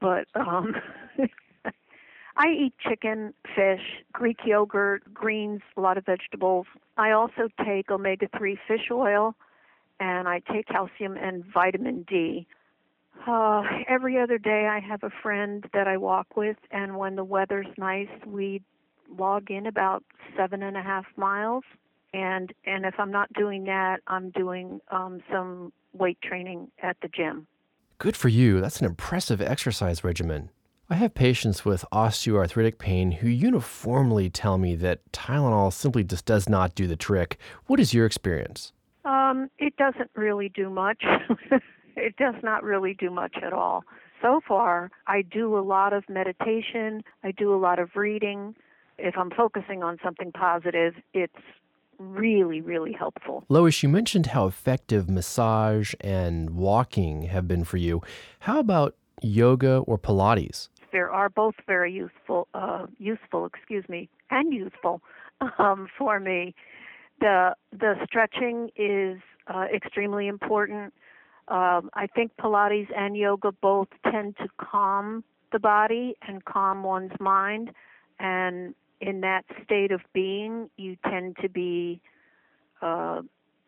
but 0.00 0.28
um 0.36 0.76
I 2.36 2.46
eat 2.48 2.74
chicken, 2.78 3.34
fish, 3.54 3.82
Greek 4.12 4.38
yogurt, 4.44 5.02
greens, 5.12 5.60
a 5.76 5.80
lot 5.80 5.98
of 5.98 6.06
vegetables. 6.06 6.66
I 6.96 7.10
also 7.10 7.48
take 7.64 7.90
omega 7.90 8.28
3 8.38 8.56
fish 8.68 8.90
oil 8.92 9.34
and 9.98 10.28
I 10.28 10.40
take 10.52 10.68
calcium 10.68 11.16
and 11.16 11.44
vitamin 11.52 12.04
D. 12.08 12.46
Uh, 13.26 13.62
every 13.88 14.18
other 14.18 14.38
day, 14.38 14.68
I 14.70 14.80
have 14.80 15.02
a 15.02 15.10
friend 15.22 15.64
that 15.72 15.86
I 15.86 15.96
walk 15.96 16.36
with, 16.36 16.56
and 16.70 16.96
when 16.96 17.16
the 17.16 17.24
weather's 17.24 17.66
nice, 17.78 18.08
we 18.26 18.62
log 19.18 19.50
in 19.50 19.66
about 19.66 20.02
seven 20.36 20.62
and 20.62 20.76
a 20.76 20.82
half 20.82 21.04
miles. 21.16 21.64
And 22.14 22.52
and 22.66 22.84
if 22.84 22.94
I'm 22.98 23.10
not 23.10 23.32
doing 23.32 23.64
that, 23.64 24.00
I'm 24.06 24.30
doing 24.30 24.80
um, 24.90 25.22
some 25.30 25.72
weight 25.92 26.18
training 26.22 26.70
at 26.82 26.96
the 27.00 27.08
gym. 27.08 27.46
Good 27.98 28.16
for 28.16 28.28
you. 28.28 28.60
That's 28.60 28.80
an 28.80 28.86
impressive 28.86 29.40
exercise 29.40 30.02
regimen. 30.02 30.50
I 30.90 30.96
have 30.96 31.14
patients 31.14 31.64
with 31.64 31.84
osteoarthritic 31.92 32.76
pain 32.76 33.12
who 33.12 33.28
uniformly 33.28 34.28
tell 34.28 34.58
me 34.58 34.74
that 34.76 35.10
Tylenol 35.12 35.72
simply 35.72 36.04
just 36.04 36.26
does 36.26 36.48
not 36.48 36.74
do 36.74 36.86
the 36.86 36.96
trick. 36.96 37.38
What 37.66 37.80
is 37.80 37.94
your 37.94 38.04
experience? 38.04 38.72
Um, 39.04 39.48
it 39.58 39.74
doesn't 39.76 40.10
really 40.16 40.50
do 40.50 40.68
much. 40.68 41.02
it 41.96 42.16
does 42.16 42.34
not 42.42 42.62
really 42.62 42.94
do 42.94 43.10
much 43.10 43.36
at 43.42 43.52
all. 43.52 43.84
So 44.20 44.40
far, 44.46 44.90
I 45.06 45.22
do 45.22 45.58
a 45.58 45.60
lot 45.60 45.92
of 45.92 46.08
meditation, 46.08 47.02
I 47.24 47.32
do 47.32 47.54
a 47.54 47.58
lot 47.58 47.78
of 47.78 47.90
reading. 47.96 48.54
If 48.98 49.16
I'm 49.18 49.30
focusing 49.30 49.82
on 49.82 49.98
something 50.02 50.30
positive, 50.32 50.94
it's 51.12 51.34
really, 51.98 52.60
really 52.60 52.92
helpful. 52.92 53.44
Lois, 53.48 53.82
you 53.82 53.88
mentioned 53.88 54.26
how 54.26 54.46
effective 54.46 55.08
massage 55.08 55.94
and 56.00 56.50
walking 56.50 57.22
have 57.22 57.48
been 57.48 57.64
for 57.64 57.78
you. 57.78 58.00
How 58.40 58.60
about 58.60 58.94
yoga 59.20 59.78
or 59.78 59.98
Pilates? 59.98 60.68
They 60.92 60.98
are 60.98 61.28
both 61.28 61.54
very 61.66 61.92
useful, 61.92 62.48
uh, 62.54 62.86
useful, 62.98 63.46
excuse 63.46 63.88
me, 63.88 64.08
and 64.30 64.52
useful 64.52 65.00
um, 65.58 65.88
for 65.98 66.20
me. 66.20 66.54
The 67.20 67.54
the 67.70 67.94
stretching 68.04 68.70
is 68.76 69.20
uh, 69.46 69.66
extremely 69.74 70.26
important. 70.26 70.92
Um, 71.52 71.90
I 71.92 72.06
think 72.06 72.32
Pilates 72.40 72.88
and 72.96 73.14
yoga 73.14 73.52
both 73.52 73.88
tend 74.10 74.38
to 74.38 74.48
calm 74.58 75.22
the 75.52 75.58
body 75.58 76.16
and 76.26 76.42
calm 76.46 76.82
one's 76.82 77.12
mind, 77.20 77.72
and 78.18 78.74
in 79.02 79.20
that 79.20 79.44
state 79.62 79.92
of 79.92 80.00
being, 80.14 80.70
you 80.78 80.96
tend 81.10 81.36
to 81.42 81.50
be 81.50 82.00
uh, 82.80 83.20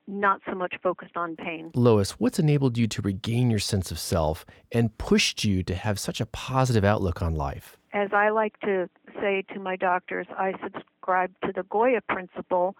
not 0.06 0.40
so 0.48 0.54
much 0.54 0.76
focused 0.82 1.14
on 1.18 1.36
pain. 1.36 1.72
Lois, 1.74 2.12
what's 2.12 2.38
enabled 2.38 2.78
you 2.78 2.86
to 2.86 3.02
regain 3.02 3.50
your 3.50 3.58
sense 3.58 3.90
of 3.90 3.98
self 3.98 4.46
and 4.72 4.96
pushed 4.96 5.44
you 5.44 5.62
to 5.64 5.74
have 5.74 5.98
such 5.98 6.22
a 6.22 6.26
positive 6.26 6.84
outlook 6.84 7.20
on 7.20 7.34
life? 7.34 7.76
As 7.92 8.08
I 8.14 8.30
like 8.30 8.58
to 8.60 8.88
say 9.20 9.44
to 9.52 9.60
my 9.60 9.76
doctors, 9.76 10.26
I 10.38 10.54
subscribe 10.62 11.32
to 11.44 11.52
the 11.54 11.64
Goya 11.64 12.00
principle, 12.08 12.76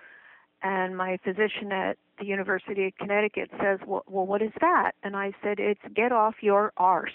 and 0.63 0.97
my 0.97 1.19
physician 1.23 1.73
at 1.73 1.99
the 2.19 2.27
University 2.27 2.87
of 2.87 2.97
Connecticut 2.99 3.51
says, 3.61 3.79
well, 3.87 4.05
well, 4.07 4.27
what 4.27 4.43
is 4.43 4.53
that? 4.61 4.93
And 5.03 5.17
I 5.17 5.33
said, 5.43 5.59
It's 5.59 5.81
get 5.95 6.13
off 6.13 6.37
your 6.41 6.73
arse. 6.77 7.13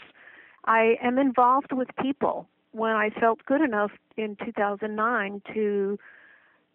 I 0.65 0.95
am 1.01 1.17
involved 1.17 1.71
with 1.71 1.87
people 2.01 2.47
when 2.71 2.91
I 2.91 3.09
felt 3.09 3.45
good 3.45 3.61
enough 3.61 3.91
in 4.17 4.35
2009 4.45 5.41
to, 5.53 5.97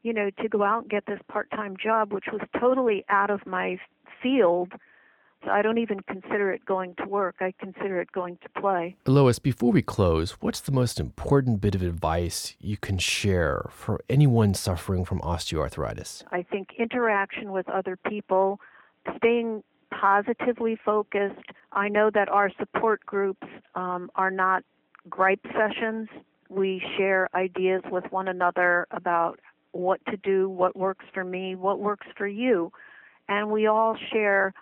you 0.02 0.12
know, 0.12 0.30
to 0.42 0.48
go 0.48 0.62
out 0.62 0.82
and 0.82 0.90
get 0.90 1.06
this 1.06 1.20
part-time 1.28 1.76
job, 1.76 2.12
which 2.12 2.26
was 2.32 2.40
totally 2.58 3.04
out 3.08 3.30
of 3.30 3.46
my 3.46 3.78
field. 4.22 4.72
I 5.50 5.62
don't 5.62 5.78
even 5.78 6.00
consider 6.00 6.52
it 6.52 6.64
going 6.64 6.94
to 6.96 7.06
work. 7.06 7.36
I 7.40 7.52
consider 7.58 8.00
it 8.00 8.10
going 8.12 8.38
to 8.42 8.60
play. 8.60 8.96
Lois, 9.06 9.38
before 9.38 9.72
we 9.72 9.82
close, 9.82 10.32
what's 10.40 10.60
the 10.60 10.72
most 10.72 11.00
important 11.00 11.60
bit 11.60 11.74
of 11.74 11.82
advice 11.82 12.54
you 12.60 12.76
can 12.76 12.98
share 12.98 13.66
for 13.70 14.00
anyone 14.08 14.54
suffering 14.54 15.04
from 15.04 15.20
osteoarthritis? 15.20 16.24
I 16.30 16.42
think 16.42 16.68
interaction 16.78 17.52
with 17.52 17.68
other 17.68 17.96
people, 17.96 18.60
staying 19.16 19.62
positively 19.90 20.76
focused. 20.84 21.40
I 21.72 21.88
know 21.88 22.10
that 22.12 22.28
our 22.28 22.50
support 22.58 23.04
groups 23.06 23.46
um, 23.74 24.10
are 24.14 24.30
not 24.30 24.64
gripe 25.08 25.44
sessions. 25.52 26.08
We 26.48 26.82
share 26.96 27.28
ideas 27.34 27.82
with 27.90 28.04
one 28.10 28.28
another 28.28 28.86
about 28.90 29.40
what 29.72 30.00
to 30.06 30.16
do, 30.16 30.48
what 30.48 30.76
works 30.76 31.04
for 31.12 31.24
me, 31.24 31.54
what 31.56 31.80
works 31.80 32.06
for 32.16 32.26
you. 32.26 32.72
And 33.28 33.50
we 33.50 33.66
all 33.66 33.96
share 34.12 34.52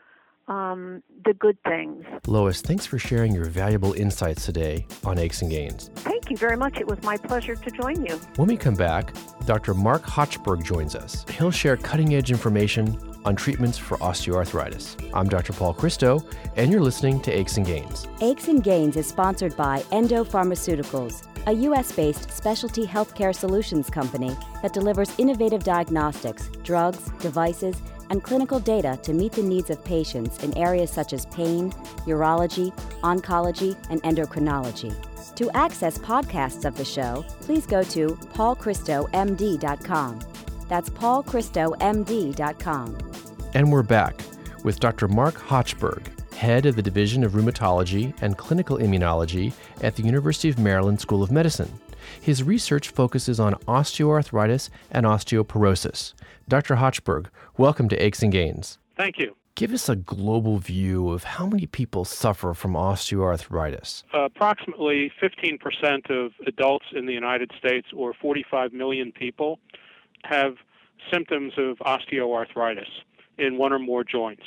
um, 0.48 1.02
the 1.24 1.34
good 1.34 1.56
things. 1.64 2.04
Lois, 2.26 2.60
thanks 2.60 2.86
for 2.86 2.98
sharing 2.98 3.34
your 3.34 3.44
valuable 3.44 3.92
insights 3.94 4.44
today 4.44 4.86
on 5.04 5.18
Aches 5.18 5.42
and 5.42 5.50
Gains. 5.50 5.90
Thank 5.96 6.30
you 6.30 6.36
very 6.36 6.56
much. 6.56 6.78
It 6.78 6.86
was 6.86 7.02
my 7.02 7.16
pleasure 7.16 7.54
to 7.54 7.70
join 7.70 8.04
you. 8.04 8.16
When 8.36 8.48
we 8.48 8.56
come 8.56 8.74
back, 8.74 9.14
Dr. 9.46 9.74
Mark 9.74 10.02
Hochberg 10.02 10.64
joins 10.64 10.94
us. 10.94 11.24
He'll 11.30 11.50
share 11.50 11.76
cutting 11.76 12.14
edge 12.14 12.30
information 12.30 12.98
on 13.24 13.36
treatments 13.36 13.78
for 13.78 13.96
osteoarthritis. 13.98 15.10
I'm 15.14 15.28
Dr. 15.28 15.52
Paul 15.52 15.74
Christo, 15.74 16.20
and 16.56 16.70
you're 16.70 16.80
listening 16.80 17.20
to 17.22 17.30
Aches 17.30 17.56
and 17.56 17.66
Gains. 17.66 18.06
Aches 18.20 18.48
and 18.48 18.62
Gains 18.62 18.96
is 18.96 19.06
sponsored 19.06 19.56
by 19.56 19.84
Endo 19.92 20.24
Pharmaceuticals, 20.24 21.26
a 21.46 21.52
U.S. 21.52 21.92
based 21.92 22.30
specialty 22.30 22.86
healthcare 22.86 23.34
solutions 23.34 23.90
company 23.90 24.36
that 24.62 24.72
delivers 24.72 25.12
innovative 25.18 25.64
diagnostics, 25.64 26.50
drugs, 26.62 27.10
devices, 27.20 27.76
and 28.12 28.22
clinical 28.22 28.60
data 28.60 28.96
to 29.02 29.12
meet 29.14 29.32
the 29.32 29.42
needs 29.42 29.70
of 29.70 29.82
patients 29.82 30.44
in 30.44 30.54
areas 30.56 30.90
such 30.90 31.14
as 31.14 31.24
pain, 31.26 31.72
urology, 32.06 32.70
oncology, 33.00 33.74
and 33.88 34.02
endocrinology. 34.02 34.94
To 35.36 35.50
access 35.56 35.96
podcasts 35.96 36.66
of 36.66 36.76
the 36.76 36.84
show, 36.84 37.24
please 37.40 37.64
go 37.64 37.82
to 37.84 38.08
paulchristomd.com. 38.34 40.20
That's 40.68 40.90
paulchristomd.com. 40.90 42.98
And 43.54 43.72
we're 43.72 43.82
back 43.82 44.20
with 44.62 44.78
Dr. 44.78 45.08
Mark 45.08 45.36
Hochberg, 45.36 46.34
head 46.34 46.66
of 46.66 46.76
the 46.76 46.82
Division 46.82 47.24
of 47.24 47.32
Rheumatology 47.32 48.12
and 48.20 48.36
Clinical 48.36 48.76
Immunology 48.76 49.54
at 49.80 49.96
the 49.96 50.02
University 50.02 50.50
of 50.50 50.58
Maryland 50.58 51.00
School 51.00 51.22
of 51.22 51.30
Medicine. 51.30 51.80
His 52.20 52.42
research 52.42 52.90
focuses 52.90 53.40
on 53.40 53.54
osteoarthritis 53.66 54.68
and 54.90 55.06
osteoporosis. 55.06 56.12
Dr. 56.48 56.76
Hochberg, 56.76 57.26
welcome 57.56 57.88
to 57.88 57.96
Aches 57.96 58.22
and 58.22 58.32
Gains. 58.32 58.78
Thank 58.96 59.18
you. 59.18 59.34
Give 59.54 59.72
us 59.72 59.88
a 59.88 59.96
global 59.96 60.58
view 60.58 61.10
of 61.10 61.24
how 61.24 61.46
many 61.46 61.66
people 61.66 62.04
suffer 62.06 62.54
from 62.54 62.72
osteoarthritis. 62.72 64.02
Uh, 64.14 64.22
approximately 64.24 65.12
15% 65.22 66.10
of 66.10 66.32
adults 66.46 66.86
in 66.94 67.04
the 67.06 67.12
United 67.12 67.50
States, 67.58 67.88
or 67.94 68.14
45 68.14 68.72
million 68.72 69.12
people, 69.12 69.58
have 70.24 70.54
symptoms 71.12 71.52
of 71.58 71.76
osteoarthritis 71.78 72.88
in 73.38 73.58
one 73.58 73.72
or 73.72 73.78
more 73.78 74.04
joints. 74.04 74.44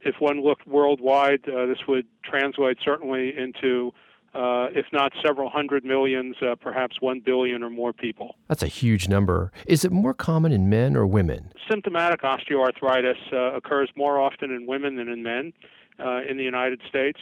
If 0.00 0.16
one 0.18 0.42
looked 0.42 0.66
worldwide, 0.66 1.48
uh, 1.48 1.66
this 1.66 1.86
would 1.86 2.06
translate 2.24 2.78
certainly 2.84 3.32
into, 3.36 3.92
uh, 4.36 4.68
if 4.74 4.86
not 4.92 5.12
several 5.24 5.48
hundred 5.48 5.84
millions, 5.84 6.36
uh, 6.42 6.54
perhaps 6.56 7.00
one 7.00 7.20
billion 7.20 7.62
or 7.62 7.70
more 7.70 7.92
people. 7.92 8.36
That's 8.48 8.62
a 8.62 8.68
huge 8.68 9.08
number. 9.08 9.50
Is 9.66 9.84
it 9.84 9.92
more 9.92 10.12
common 10.12 10.52
in 10.52 10.68
men 10.68 10.94
or 10.94 11.06
women? 11.06 11.52
Symptomatic 11.70 12.20
osteoarthritis 12.20 13.32
uh, 13.32 13.56
occurs 13.56 13.90
more 13.96 14.20
often 14.20 14.50
in 14.50 14.66
women 14.66 14.96
than 14.96 15.08
in 15.08 15.22
men 15.22 15.52
uh, 15.98 16.20
in 16.28 16.36
the 16.36 16.44
United 16.44 16.82
States, 16.86 17.18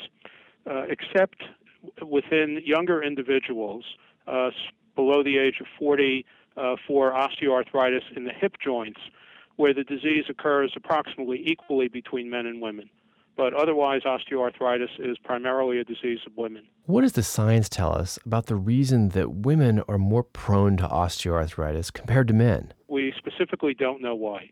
uh, 0.69 0.83
except 0.89 1.45
within 2.05 2.61
younger 2.65 3.03
individuals 3.03 3.85
below 4.97 5.23
the 5.23 5.39
age 5.39 5.57
of 5.61 5.67
40 5.79 6.25
for 6.87 7.13
osteoarthritis 7.13 8.17
in 8.17 8.25
the 8.25 8.33
hip 8.33 8.55
joints 8.65 9.01
where 9.57 9.75
the 9.75 9.85
disease 9.85 10.25
occurs 10.29 10.73
approximately 10.77 11.43
equally 11.47 11.89
between 11.89 12.31
men 12.31 12.47
and 12.47 12.61
women. 12.61 12.89
But 13.37 13.53
otherwise, 13.53 14.03
osteoarthritis 14.03 15.01
is 15.01 15.19
primarily 15.19 15.79
a 15.79 15.85
disease 15.85 16.21
of 16.27 16.37
women. 16.37 16.65
What 16.87 17.01
does 17.01 17.13
the 17.13 17.23
science 17.23 17.69
tell 17.69 17.93
us 17.97 18.19
about 18.25 18.47
the 18.47 18.57
reason 18.57 19.09
that 19.11 19.33
women 19.33 19.83
are 19.89 19.99
more 19.99 20.23
prone 20.23 20.77
to 20.77 20.87
osteoarthritis 20.87 21.93
compared 21.93 22.29
to 22.29 22.35
men? 22.35 22.73
We 22.89 23.13
specifically 23.19 23.75
don't 23.75 24.01
know 24.01 24.15
why. 24.15 24.51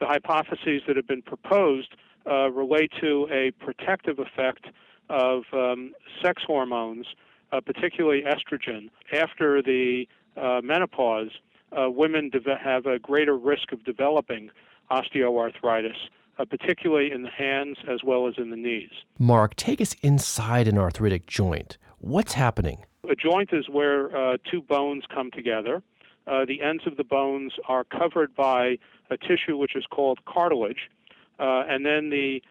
The 0.00 0.06
hypotheses 0.06 0.82
that 0.86 0.96
have 0.96 1.06
been 1.06 1.22
proposed 1.22 1.94
uh, 2.30 2.50
relate 2.50 2.92
to 3.00 3.28
a 3.30 3.50
protective 3.64 4.18
effect 4.18 4.66
of 5.08 5.44
um, 5.52 5.92
sex 6.22 6.42
hormones, 6.46 7.06
uh, 7.52 7.60
particularly 7.60 8.22
estrogen, 8.22 8.90
after 9.12 9.62
the 9.62 10.06
uh, 10.36 10.60
menopause 10.62 11.30
uh, 11.72 11.90
women 11.90 12.30
have 12.62 12.86
a 12.86 12.98
greater 12.98 13.36
risk 13.36 13.72
of 13.72 13.84
developing 13.84 14.50
osteoarthritis, 14.90 15.96
uh, 16.38 16.44
particularly 16.44 17.10
in 17.12 17.22
the 17.22 17.30
hands 17.30 17.78
as 17.88 18.00
well 18.04 18.26
as 18.26 18.34
in 18.38 18.50
the 18.50 18.56
knees. 18.56 18.90
Mark, 19.18 19.54
take 19.56 19.80
us 19.80 19.94
inside 20.02 20.68
an 20.68 20.78
arthritic 20.78 21.26
joint. 21.26 21.78
What's 21.98 22.34
happening? 22.34 22.84
A 23.08 23.14
joint 23.14 23.50
is 23.52 23.68
where 23.68 24.16
uh, 24.16 24.36
two 24.50 24.62
bones 24.62 25.04
come 25.12 25.30
together. 25.30 25.82
Uh, 26.26 26.44
the 26.44 26.62
ends 26.62 26.84
of 26.86 26.96
the 26.96 27.04
bones 27.04 27.52
are 27.68 27.84
covered 27.84 28.34
by 28.34 28.78
a 29.10 29.16
tissue 29.16 29.56
which 29.56 29.74
is 29.74 29.84
called 29.90 30.24
cartilage, 30.24 30.90
uh, 31.38 31.64
and 31.68 31.84
then 31.84 32.10
the 32.10 32.42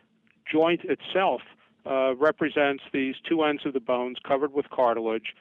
joint 0.51 0.81
itself 0.83 1.41
uh, 1.85 2.13
represents 2.15 2.83
these 2.93 3.15
two 3.27 3.43
ends 3.43 3.65
of 3.65 3.73
the 3.73 3.79
bones 3.79 4.17
covered 4.27 4.53
with 4.53 4.69
cartilage, 4.69 5.33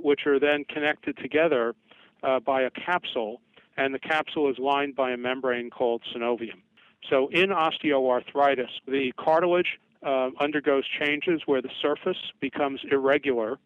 which 0.00 0.20
are 0.26 0.38
then 0.38 0.64
connected 0.64 1.16
together 1.18 1.74
uh, 2.22 2.40
by 2.40 2.62
a 2.62 2.70
capsule, 2.70 3.40
and 3.76 3.94
the 3.94 3.98
capsule 3.98 4.50
is 4.50 4.58
lined 4.58 4.94
by 4.94 5.10
a 5.10 5.16
membrane 5.16 5.70
called 5.70 6.02
synovium. 6.14 6.60
So, 7.08 7.28
in 7.28 7.50
osteoarthritis, 7.50 8.70
the 8.86 9.12
cartilage 9.16 9.78
uh, 10.04 10.30
undergoes 10.40 10.84
changes 11.00 11.42
where 11.46 11.62
the 11.62 11.70
surface 11.80 12.32
becomes 12.40 12.80
irregular, 12.90 13.58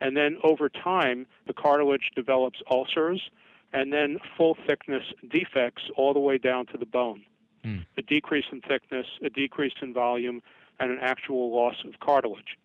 and 0.00 0.16
then 0.16 0.38
over 0.42 0.68
time, 0.68 1.26
the 1.46 1.52
cartilage 1.52 2.10
develops 2.14 2.60
ulcers 2.70 3.30
and 3.72 3.92
then 3.92 4.18
full 4.36 4.56
thickness 4.66 5.02
defects 5.28 5.82
all 5.96 6.14
the 6.14 6.20
way 6.20 6.38
down 6.38 6.64
to 6.66 6.78
the 6.78 6.86
bone. 6.86 7.22
Mm. 7.64 7.84
A 7.98 8.02
decrease 8.02 8.44
in 8.52 8.60
thickness, 8.60 9.06
a 9.22 9.28
decrease 9.28 9.72
in 9.82 9.92
volume, 9.92 10.42
and 10.78 10.90
an 10.90 10.98
actual 11.00 11.54
loss 11.54 11.76
of 11.84 11.98
cartilage. 12.00 12.56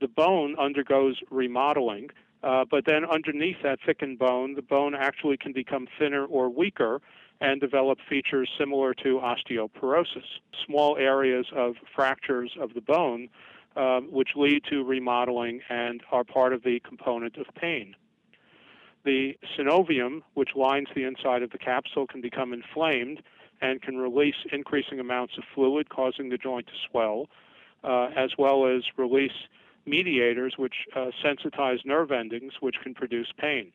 The 0.00 0.08
bone 0.08 0.56
undergoes 0.58 1.20
remodeling, 1.30 2.10
uh, 2.42 2.64
but 2.70 2.84
then 2.86 3.04
underneath 3.04 3.56
that 3.62 3.78
thickened 3.84 4.18
bone, 4.18 4.54
the 4.54 4.62
bone 4.62 4.94
actually 4.94 5.36
can 5.36 5.52
become 5.52 5.88
thinner 5.98 6.24
or 6.24 6.48
weaker 6.48 7.00
and 7.40 7.60
develop 7.60 7.98
features 8.08 8.48
similar 8.58 8.94
to 8.94 9.20
osteoporosis, 9.20 10.24
small 10.64 10.96
areas 10.96 11.46
of 11.54 11.74
fractures 11.94 12.52
of 12.60 12.74
the 12.74 12.80
bone, 12.80 13.28
uh, 13.76 14.00
which 14.00 14.30
lead 14.36 14.62
to 14.70 14.82
remodeling 14.82 15.60
and 15.68 16.02
are 16.10 16.24
part 16.24 16.52
of 16.52 16.62
the 16.62 16.80
component 16.80 17.36
of 17.36 17.46
pain. 17.54 17.94
The 19.04 19.38
synovium, 19.56 20.22
which 20.34 20.56
lines 20.56 20.88
the 20.94 21.04
inside 21.04 21.42
of 21.42 21.50
the 21.50 21.58
capsule, 21.58 22.06
can 22.06 22.20
become 22.20 22.52
inflamed 22.52 23.22
and 23.60 23.80
can 23.80 23.98
release 23.98 24.34
increasing 24.50 24.98
amounts 24.98 25.38
of 25.38 25.44
fluid, 25.54 25.88
causing 25.88 26.28
the 26.30 26.38
joint 26.38 26.66
to 26.66 26.72
swell, 26.90 27.28
uh, 27.84 28.08
as 28.16 28.30
well 28.38 28.66
as 28.66 28.82
release 28.96 29.46
mediators 29.84 30.54
which 30.56 30.74
uh, 30.94 31.10
sensitize 31.24 31.84
nerve 31.84 32.10
endings, 32.10 32.54
which 32.60 32.76
can 32.82 32.94
produce 32.94 33.28
pain. 33.38 33.72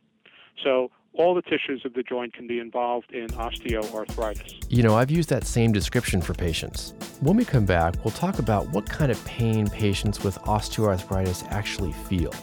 So 0.63 0.91
all 1.13 1.36
the 1.36 1.41
tissues 1.41 1.84
of 1.86 1.94
the 1.94 2.03
joint 2.03 2.34
can 2.34 2.48
be 2.48 2.60
involved 2.60 3.12
in 3.12 3.27
osteoarthritis. 3.27 4.65
You 4.70 4.84
know, 4.84 4.96
I've 4.96 5.12
used 5.12 5.30
that 5.30 5.46
same 5.46 5.72
description 5.72 6.22
for 6.22 6.34
patients. 6.34 6.94
When 7.20 7.36
we 7.36 7.46
come 7.46 7.65
back, 7.65 7.96
we'll 8.03 8.13
talk 8.13 8.39
about 8.39 8.70
what 8.70 8.88
kind 8.88 9.12
of 9.12 9.24
pain 9.25 9.70
patients 9.70 10.24
with 10.24 10.38
osteoarthritis 10.39 11.50
actually 11.51 11.91
feel. 11.91 12.34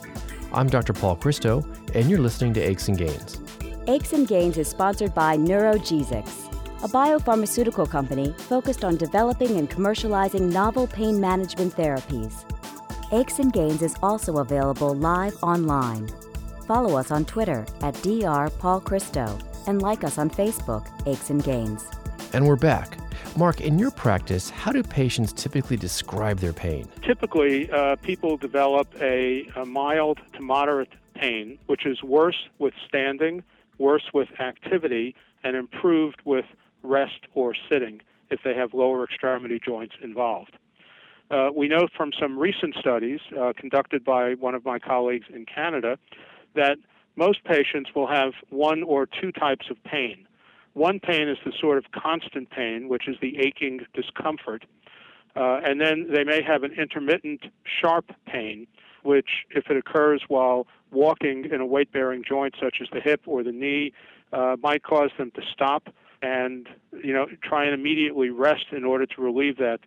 I'm 0.53 0.69
Dr. 0.69 0.93
Paul 0.93 1.17
Christo, 1.17 1.65
and 1.95 2.09
you're 2.09 2.21
listening 2.21 2.55
to 2.55 2.61
Aches 2.61 2.89
and 2.89 2.99
Gains. 2.99 3.41
Aches 3.87 4.13
and 4.13 4.29
Gains 4.29 4.59
is 4.59 4.69
sponsored 4.69 5.15
by 5.15 5.37
NeurogesX 5.37 6.49
a 6.83 6.89
biopharmaceutical 6.89 7.91
company 7.91 8.33
focused 8.39 8.85
on 8.85 8.97
developing 8.97 9.57
and 9.57 9.69
commercializing 9.69 10.53
novel 10.53 10.87
pain 10.87 11.21
management 11.21 11.75
therapies. 11.75 12.45
Aches 13.13 13.41
and 13.41 13.53
Gains 13.53 13.83
is 13.83 13.97
also 14.03 14.39
available 14.39 14.95
live 14.95 15.37
online. 15.43 16.09
Follow 16.69 16.99
us 16.99 17.11
on 17.11 17.25
Twitter 17.25 17.65
at 17.81 17.95
Dr. 18.03 18.51
Paul 18.59 18.81
Christo 18.81 19.39
and 19.67 19.81
like 19.81 20.05
us 20.05 20.19
on 20.19 20.29
Facebook, 20.29 20.87
Aches 21.07 21.31
and 21.31 21.43
Gains. 21.43 21.87
And 22.35 22.47
we're 22.47 22.57
back. 22.57 22.99
Mark, 23.39 23.63
in 23.63 23.79
your 23.79 23.91
practice, 23.91 24.51
how 24.51 24.71
do 24.71 24.83
patients 24.83 25.33
typically 25.33 25.79
describe 25.79 26.41
their 26.41 26.53
pain? 26.53 26.87
Typically, 27.01 27.71
uh, 27.71 27.97
people 27.97 28.37
develop 28.37 28.87
a, 29.01 29.49
a 29.57 29.65
mild 29.65 30.19
to 30.35 30.43
moderate 30.43 30.91
pain, 31.15 31.59
which 31.69 31.87
is 31.87 32.03
worse 32.03 32.49
with 32.59 32.75
standing, 32.87 33.43
worse 33.79 34.11
with 34.13 34.29
activity, 34.39 35.15
and 35.45 35.57
improved 35.57 36.21
with 36.27 36.45
rest, 36.83 37.21
or 37.35 37.55
sitting 37.71 38.03
if 38.29 38.41
they 38.45 38.53
have 38.53 38.75
lower 38.75 39.05
extremity 39.05 39.59
joints 39.59 39.95
involved. 40.03 40.59
Uh, 41.31 41.49
we 41.55 41.67
know 41.67 41.89
from 41.97 42.11
some 42.21 42.39
recent 42.39 42.75
studies 42.79 43.21
uh, 43.41 43.55
conducted 43.57 44.05
by 44.05 44.35
one 44.35 44.55
of 44.55 44.67
my 44.67 44.79
colleagues 44.79 45.27
in 45.33 45.47
Canada 45.47 45.99
that 46.55 46.78
most 47.17 47.45
patients 47.45 47.90
will 47.95 48.07
have 48.07 48.33
one 48.50 48.83
or 48.83 49.07
two 49.07 49.33
types 49.33 49.67
of 49.71 49.83
pain. 49.85 50.26
One 50.75 51.00
pain 51.00 51.28
is 51.28 51.38
the 51.45 51.52
sort 51.59 51.78
of 51.78 51.85
constant 51.93 52.50
pain, 52.50 52.88
which 52.88 53.09
is 53.09 53.17
the 53.21 53.38
aching 53.38 53.81
discomfort. 53.95 54.64
Uh, 55.35 55.61
and 55.64 55.81
then 55.81 56.09
they 56.12 56.25
may 56.25 56.43
have 56.43 56.62
an 56.62 56.73
intermittent 56.73 57.42
sharp 57.64 58.12
pain, 58.27 58.66
which, 59.03 59.46
if 59.51 59.70
it 59.70 59.77
occurs 59.77 60.23
while 60.29 60.66
walking 60.90 61.44
in 61.51 61.61
a 61.61 61.66
weight 61.66 61.92
bearing 61.92 62.23
joint 62.27 62.55
such 62.61 62.77
as 62.81 62.88
the 62.92 63.01
hip 63.01 63.23
or 63.27 63.42
the 63.42 63.53
knee, 63.53 63.92
uh, 64.33 64.57
might 64.62 64.83
cause 64.83 65.11
them 65.18 65.31
to 65.33 65.42
stop 65.53 65.88
and 66.23 66.68
you 67.05 67.12
know 67.12 67.27
try 67.42 67.64
and 67.64 67.75
immediately 67.75 68.31
rest 68.31 68.66
in 68.73 68.85
order 68.85 69.07
to 69.07 69.20
relieve 69.20 69.57
that 69.59 69.81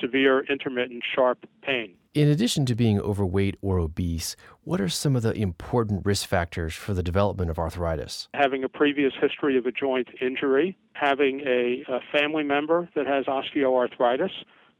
severe 0.00 0.44
intermittent 0.44 1.02
sharp 1.14 1.38
pain. 1.62 1.94
In 2.18 2.26
addition 2.26 2.66
to 2.66 2.74
being 2.74 3.00
overweight 3.00 3.58
or 3.62 3.78
obese, 3.78 4.34
what 4.64 4.80
are 4.80 4.88
some 4.88 5.14
of 5.14 5.22
the 5.22 5.32
important 5.34 6.04
risk 6.04 6.28
factors 6.28 6.74
for 6.74 6.92
the 6.92 7.00
development 7.00 7.48
of 7.48 7.60
arthritis? 7.60 8.26
Having 8.34 8.64
a 8.64 8.68
previous 8.68 9.12
history 9.20 9.56
of 9.56 9.66
a 9.66 9.70
joint 9.70 10.08
injury, 10.20 10.76
having 10.94 11.42
a, 11.46 11.84
a 11.88 12.00
family 12.10 12.42
member 12.42 12.88
that 12.96 13.06
has 13.06 13.26
osteoarthritis. 13.26 14.32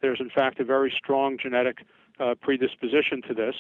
There's, 0.03 0.19
in 0.19 0.31
fact, 0.31 0.59
a 0.59 0.65
very 0.65 0.93
strong 0.99 1.39
genetic 1.41 1.77
uh, 2.19 2.35
predisposition 2.43 3.23
to 3.29 3.35
this. 3.35 3.55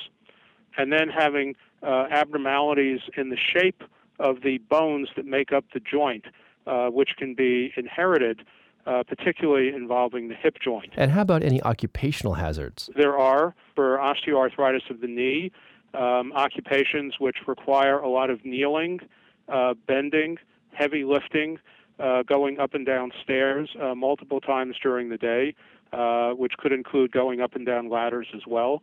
And 0.76 0.92
then 0.92 1.08
having 1.08 1.54
uh, 1.80 2.06
abnormalities 2.10 2.98
in 3.16 3.30
the 3.30 3.38
shape 3.38 3.84
of 4.18 4.42
the 4.42 4.58
bones 4.58 5.08
that 5.14 5.24
make 5.24 5.52
up 5.52 5.66
the 5.72 5.78
joint 5.78 6.24
uh, 6.66 6.88
which 6.88 7.10
can 7.16 7.36
be 7.36 7.72
inherited, 7.76 8.40
uh, 8.88 9.02
particularly 9.04 9.68
involving 9.68 10.28
the 10.28 10.34
hip 10.34 10.56
joint. 10.64 10.92
And 10.96 11.10
how 11.10 11.20
about 11.20 11.42
any 11.42 11.62
occupational 11.62 12.34
hazards? 12.34 12.88
There 12.96 13.18
are 13.18 13.54
for 13.74 13.98
osteoarthritis 13.98 14.88
of 14.88 15.00
the 15.00 15.06
knee, 15.06 15.52
um, 15.92 16.32
occupations 16.32 17.16
which 17.18 17.36
require 17.46 17.98
a 17.98 18.08
lot 18.08 18.30
of 18.30 18.44
kneeling, 18.44 19.00
uh, 19.48 19.74
bending, 19.86 20.38
heavy 20.72 21.04
lifting, 21.04 21.58
uh, 21.98 22.22
going 22.22 22.58
up 22.58 22.72
and 22.74 22.86
down 22.86 23.12
stairs 23.22 23.68
uh, 23.80 23.94
multiple 23.94 24.40
times 24.40 24.76
during 24.82 25.10
the 25.10 25.18
day, 25.18 25.54
uh, 25.92 26.30
which 26.30 26.52
could 26.56 26.72
include 26.72 27.12
going 27.12 27.40
up 27.40 27.54
and 27.54 27.66
down 27.66 27.90
ladders 27.90 28.28
as 28.34 28.42
well, 28.46 28.82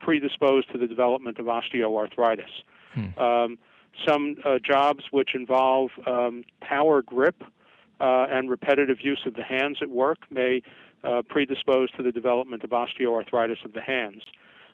predisposed 0.00 0.72
to 0.72 0.78
the 0.78 0.86
development 0.86 1.38
of 1.38 1.46
osteoarthritis. 1.46 2.64
Hmm. 2.94 3.18
Um, 3.18 3.58
some 4.06 4.36
uh, 4.44 4.58
jobs 4.58 5.04
which 5.10 5.34
involve 5.34 5.90
um, 6.06 6.44
power 6.60 7.02
grip 7.02 7.44
uh, 8.00 8.26
and 8.30 8.50
repetitive 8.50 8.98
use 9.00 9.20
of 9.26 9.34
the 9.34 9.42
hands 9.42 9.78
at 9.80 9.88
work 9.88 10.18
may 10.30 10.62
uh, 11.04 11.22
predispose 11.28 11.90
to 11.92 12.02
the 12.02 12.12
development 12.12 12.64
of 12.64 12.70
osteoarthritis 12.70 13.64
of 13.64 13.72
the 13.72 13.80
hands. 13.80 14.22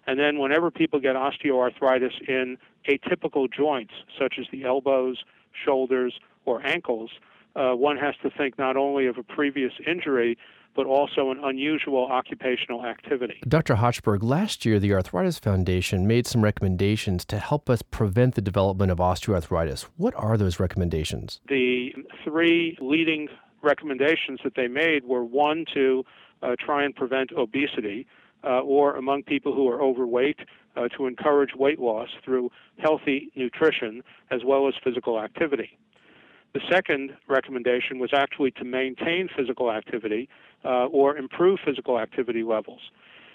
And 0.06 0.18
then, 0.18 0.38
whenever 0.38 0.70
people 0.70 0.98
get 0.98 1.14
osteoarthritis 1.14 2.28
in 2.28 2.58
atypical 2.88 3.52
joints, 3.52 3.92
such 4.18 4.34
as 4.40 4.46
the 4.50 4.64
elbows, 4.64 5.22
shoulders, 5.64 6.18
or 6.44 6.64
ankles, 6.66 7.10
uh, 7.54 7.72
one 7.72 7.96
has 7.98 8.14
to 8.22 8.30
think 8.30 8.58
not 8.58 8.76
only 8.76 9.06
of 9.06 9.18
a 9.18 9.22
previous 9.22 9.72
injury, 9.86 10.38
but 10.74 10.86
also 10.86 11.30
an 11.30 11.40
unusual 11.42 12.06
occupational 12.06 12.84
activity. 12.84 13.40
Dr. 13.46 13.76
Hochberg, 13.76 14.22
last 14.22 14.64
year 14.64 14.78
the 14.78 14.92
Arthritis 14.92 15.38
Foundation 15.38 16.06
made 16.06 16.26
some 16.26 16.42
recommendations 16.42 17.24
to 17.26 17.38
help 17.38 17.68
us 17.68 17.82
prevent 17.82 18.34
the 18.34 18.42
development 18.42 18.90
of 18.90 18.98
osteoarthritis. 18.98 19.86
What 19.96 20.14
are 20.16 20.36
those 20.36 20.58
recommendations? 20.58 21.40
The 21.48 21.94
three 22.24 22.76
leading 22.80 23.28
recommendations 23.62 24.40
that 24.44 24.54
they 24.56 24.68
made 24.68 25.04
were 25.04 25.24
one, 25.24 25.64
to 25.74 26.04
uh, 26.42 26.56
try 26.58 26.84
and 26.84 26.94
prevent 26.94 27.32
obesity. 27.32 28.06
Uh, 28.44 28.58
or 28.58 28.96
among 28.96 29.22
people 29.22 29.54
who 29.54 29.68
are 29.68 29.80
overweight, 29.80 30.36
uh, 30.76 30.88
to 30.88 31.06
encourage 31.06 31.50
weight 31.54 31.78
loss 31.78 32.08
through 32.24 32.50
healthy 32.78 33.30
nutrition 33.36 34.02
as 34.32 34.40
well 34.44 34.66
as 34.66 34.74
physical 34.82 35.20
activity. 35.20 35.78
The 36.54 36.60
second 36.70 37.16
recommendation 37.28 37.98
was 37.98 38.10
actually 38.12 38.50
to 38.52 38.64
maintain 38.64 39.28
physical 39.34 39.70
activity 39.70 40.28
uh, 40.64 40.86
or 40.86 41.16
improve 41.16 41.60
physical 41.64 41.98
activity 41.98 42.42
levels. 42.42 42.80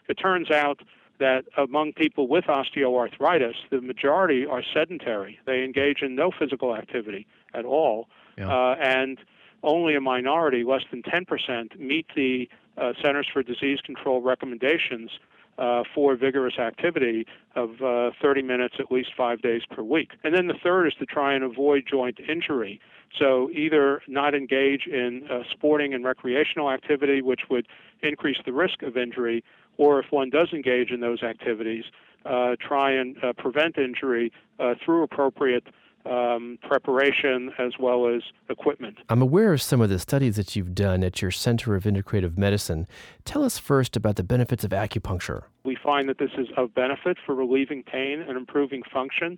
It 0.08 0.16
turns 0.16 0.52
out 0.52 0.82
that 1.20 1.46
among 1.58 1.94
people 1.94 2.28
with 2.28 2.46
osteoarthritis, 2.46 3.56
the 3.72 3.82
majority 3.82 4.46
are 4.46 4.62
sedentary. 4.74 5.40
They 5.46 5.64
engage 5.64 6.02
in 6.04 6.16
no 6.16 6.32
physical 6.32 6.76
activity 6.76 7.26
at 7.56 7.66
all, 7.66 8.08
yeah. 8.38 8.50
uh, 8.50 8.76
and 8.80 9.18
only 9.64 9.96
a 9.96 10.02
minority, 10.02 10.64
less 10.64 10.84
than 10.92 11.02
10%, 11.02 11.80
meet 11.80 12.06
the 12.16 12.48
uh, 12.78 12.94
Centers 13.02 13.28
for 13.32 13.42
Disease 13.42 13.80
Control 13.84 14.22
recommendations 14.22 15.10
uh, 15.58 15.84
for 15.94 16.16
vigorous 16.16 16.58
activity 16.60 17.26
of 17.56 17.82
uh, 17.82 18.12
30 18.22 18.42
minutes 18.44 18.76
at 18.80 18.92
least 18.92 19.10
five 19.18 19.42
days 19.42 19.62
per 19.70 19.82
week. 19.82 20.12
And 20.24 20.36
then 20.36 20.48
the 20.48 20.54
third 20.64 20.88
is 20.88 20.94
to 21.00 21.06
try 21.06 21.34
and 21.34 21.44
avoid 21.44 21.86
joint 21.90 22.20
injury. 22.20 22.80
So 23.18 23.50
either 23.52 24.02
not 24.08 24.36
engage 24.36 24.86
in 24.86 25.28
uh, 25.30 25.40
sporting 25.52 25.94
and 25.94 26.04
recreational 26.04 26.70
activity, 26.72 27.22
which 27.22 27.42
would 27.50 27.68
increase 28.04 28.38
the 28.46 28.54
risk 28.54 28.84
of 28.84 28.98
injury, 28.98 29.44
or 29.78 30.00
if 30.00 30.08
one 30.12 30.30
does 30.30 30.50
engage 30.54 30.92
in 30.92 31.00
those 31.00 31.24
activities, 31.24 31.86
uh, 32.26 32.56
try 32.60 32.92
and 32.92 33.16
uh, 33.24 33.34
prevent 33.34 33.78
injury 33.78 34.32
uh, 34.60 34.76
through 34.84 35.04
appropriate 35.04 35.64
um, 36.10 36.58
preparation 36.62 37.52
as 37.58 37.74
well 37.80 38.08
as 38.08 38.22
equipment. 38.50 38.98
I'm 39.10 39.22
aware 39.22 39.54
of 39.54 39.62
some 39.62 39.82
of 39.82 39.90
the 39.90 40.00
studies 40.00 40.36
that 40.38 40.56
you've 40.56 40.74
done 40.74 41.04
at 41.04 41.22
your 41.22 41.32
Center 41.32 41.76
of 41.76 41.84
Integrative 41.84 42.38
Medicine. 42.38 42.88
Tell 43.26 43.44
us 43.44 43.58
first 43.58 43.96
about 43.96 44.16
the 44.16 44.24
benefits 44.24 44.64
of 44.64 44.72
acupuncture. 44.72 45.44
We 45.64 45.78
find 45.82 46.08
that 46.10 46.18
this 46.18 46.32
is 46.38 46.48
of 46.56 46.74
benefit 46.74 47.18
for 47.26 47.36
relieving 47.36 47.84
pain 47.84 48.22
and 48.22 48.38
improving 48.38 48.84
function 48.92 49.38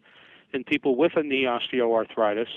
in 0.53 0.63
people 0.63 0.95
with 0.95 1.13
a 1.15 1.23
knee 1.23 1.45
osteoarthritis. 1.45 2.47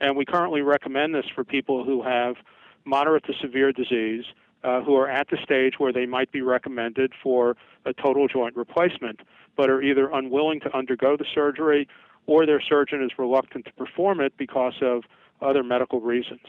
And 0.00 0.16
we 0.16 0.24
currently 0.24 0.62
recommend 0.62 1.14
this 1.14 1.26
for 1.34 1.44
people 1.44 1.84
who 1.84 2.02
have 2.02 2.36
moderate 2.84 3.24
to 3.24 3.32
severe 3.40 3.72
disease, 3.72 4.24
uh, 4.64 4.82
who 4.82 4.94
are 4.96 5.08
at 5.08 5.28
the 5.30 5.38
stage 5.42 5.74
where 5.78 5.92
they 5.92 6.06
might 6.06 6.32
be 6.32 6.42
recommended 6.42 7.12
for 7.22 7.56
a 7.84 7.92
total 7.92 8.28
joint 8.28 8.56
replacement, 8.56 9.20
but 9.56 9.68
are 9.68 9.82
either 9.82 10.10
unwilling 10.10 10.60
to 10.60 10.76
undergo 10.76 11.16
the 11.16 11.24
surgery 11.34 11.86
or 12.26 12.46
their 12.46 12.60
surgeon 12.60 13.02
is 13.02 13.10
reluctant 13.18 13.64
to 13.66 13.72
perform 13.72 14.20
it 14.20 14.32
because 14.36 14.74
of 14.82 15.04
other 15.40 15.62
medical 15.62 16.00
reasons. 16.00 16.40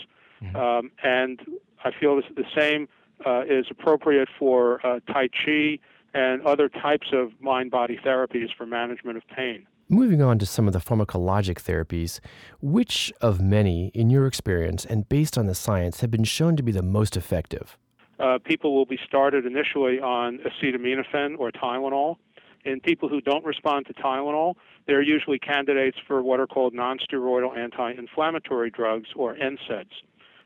Mm-hmm. 0.44 0.56
Um, 0.56 0.92
and 1.04 1.40
I 1.84 1.92
feel 2.00 2.16
this, 2.16 2.26
the 2.36 2.46
same 2.56 2.88
uh, 3.26 3.44
is 3.48 3.66
appropriate 3.70 4.30
for 4.38 4.86
uh, 4.86 5.00
Tai 5.12 5.30
Chi 5.30 5.80
and 6.14 6.42
other 6.46 6.68
types 6.70 7.08
of 7.14 7.32
mind 7.40 7.72
body 7.72 8.00
therapies 8.04 8.48
for 8.58 8.66
management 8.66 9.18
of 9.18 9.24
pain. 9.36 9.66
Moving 9.90 10.22
on 10.22 10.40
to 10.40 10.46
some 10.46 10.68
of 10.68 10.74
the 10.74 10.80
pharmacologic 10.80 11.62
therapies, 11.62 12.20
which 12.62 13.12
of 13.20 13.42
many, 13.42 13.88
in 13.94 14.10
your 14.10 14.26
experience 14.26 14.86
and 14.86 15.08
based 15.10 15.38
on 15.38 15.48
the 15.48 15.56
science, 15.56 16.00
have 16.00 16.10
been 16.10 16.24
shown 16.24 16.56
to 16.56 16.64
be 16.64 16.72
the 16.72 16.82
most 16.82 17.18
effective? 17.18 17.78
Uh, 18.18 18.38
people 18.44 18.74
will 18.74 18.86
be 18.86 19.00
started 19.06 19.46
initially 19.46 20.00
on 20.00 20.40
acetaminophen 20.40 21.38
or 21.38 21.52
Tylenol. 21.52 22.18
In 22.63 22.80
people 22.80 23.10
who 23.10 23.21
don't 23.21 23.43
respond 23.43 23.88
to 23.88 23.93
Tylenol, 23.93 24.56
they're 24.86 25.02
usually 25.02 25.39
candidates 25.39 25.97
for 26.08 26.21
what 26.21 26.39
are 26.39 26.47
called 26.47 26.74
nonsteroidal 26.74 27.58
anti-inflammatory 27.58 28.69
drugs 28.69 29.10
or 29.15 29.36
NSAIDs. 29.36 30.04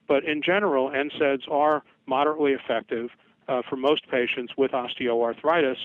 But 0.08 0.24
in 0.24 0.42
general, 0.42 0.90
NSAIDs 0.90 1.50
are 1.50 1.84
moderately 2.06 2.54
effective 2.54 3.10
uh, 3.48 3.62
for 3.68 3.76
most 3.76 4.10
patients 4.10 4.54
with 4.58 4.72
osteoarthritis. 4.72 5.78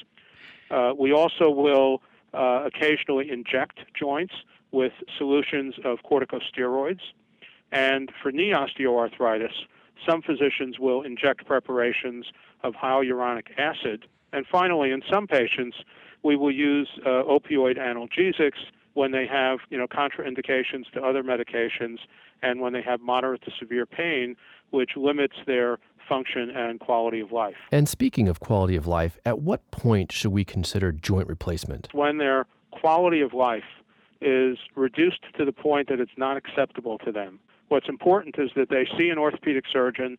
Uh, 0.70 0.92
we 0.96 1.12
also 1.12 1.50
will 1.50 2.02
uh, 2.32 2.64
occasionally 2.64 3.30
inject 3.30 3.80
joints 3.98 4.34
with 4.72 4.92
solutions 5.18 5.74
of 5.84 5.98
corticosteroids. 6.08 7.00
And 7.72 8.12
for 8.22 8.30
knee 8.30 8.50
osteoarthritis, 8.50 9.52
some 10.08 10.22
physicians 10.22 10.78
will 10.78 11.02
inject 11.02 11.46
preparations 11.46 12.26
of 12.62 12.74
hyaluronic 12.74 13.58
acid. 13.58 14.06
And 14.32 14.46
finally, 14.46 14.92
in 14.92 15.02
some 15.10 15.26
patients, 15.26 15.76
we 16.22 16.36
will 16.36 16.52
use 16.52 16.88
uh, 17.04 17.22
opioid 17.24 17.78
analgesics 17.78 18.58
when 18.94 19.12
they 19.12 19.26
have, 19.26 19.60
you 19.70 19.78
know, 19.78 19.86
contraindications 19.86 20.90
to 20.92 21.00
other 21.02 21.22
medications 21.22 21.98
and 22.42 22.60
when 22.60 22.72
they 22.72 22.82
have 22.82 23.00
moderate 23.00 23.42
to 23.42 23.50
severe 23.58 23.86
pain, 23.86 24.36
which 24.70 24.90
limits 24.96 25.36
their 25.46 25.78
function 26.08 26.50
and 26.50 26.80
quality 26.80 27.20
of 27.20 27.30
life. 27.30 27.54
And 27.70 27.88
speaking 27.88 28.28
of 28.28 28.40
quality 28.40 28.76
of 28.76 28.86
life, 28.86 29.18
at 29.24 29.40
what 29.40 29.70
point 29.70 30.10
should 30.10 30.32
we 30.32 30.44
consider 30.44 30.90
joint 30.90 31.28
replacement? 31.28 31.88
When 31.92 32.18
their 32.18 32.46
quality 32.72 33.20
of 33.20 33.32
life 33.32 33.64
is 34.20 34.58
reduced 34.74 35.20
to 35.38 35.44
the 35.44 35.52
point 35.52 35.88
that 35.88 36.00
it's 36.00 36.12
not 36.16 36.36
acceptable 36.36 36.98
to 36.98 37.12
them. 37.12 37.38
What's 37.68 37.88
important 37.88 38.36
is 38.38 38.50
that 38.56 38.68
they 38.68 38.86
see 38.98 39.08
an 39.08 39.18
orthopedic 39.18 39.64
surgeon 39.72 40.18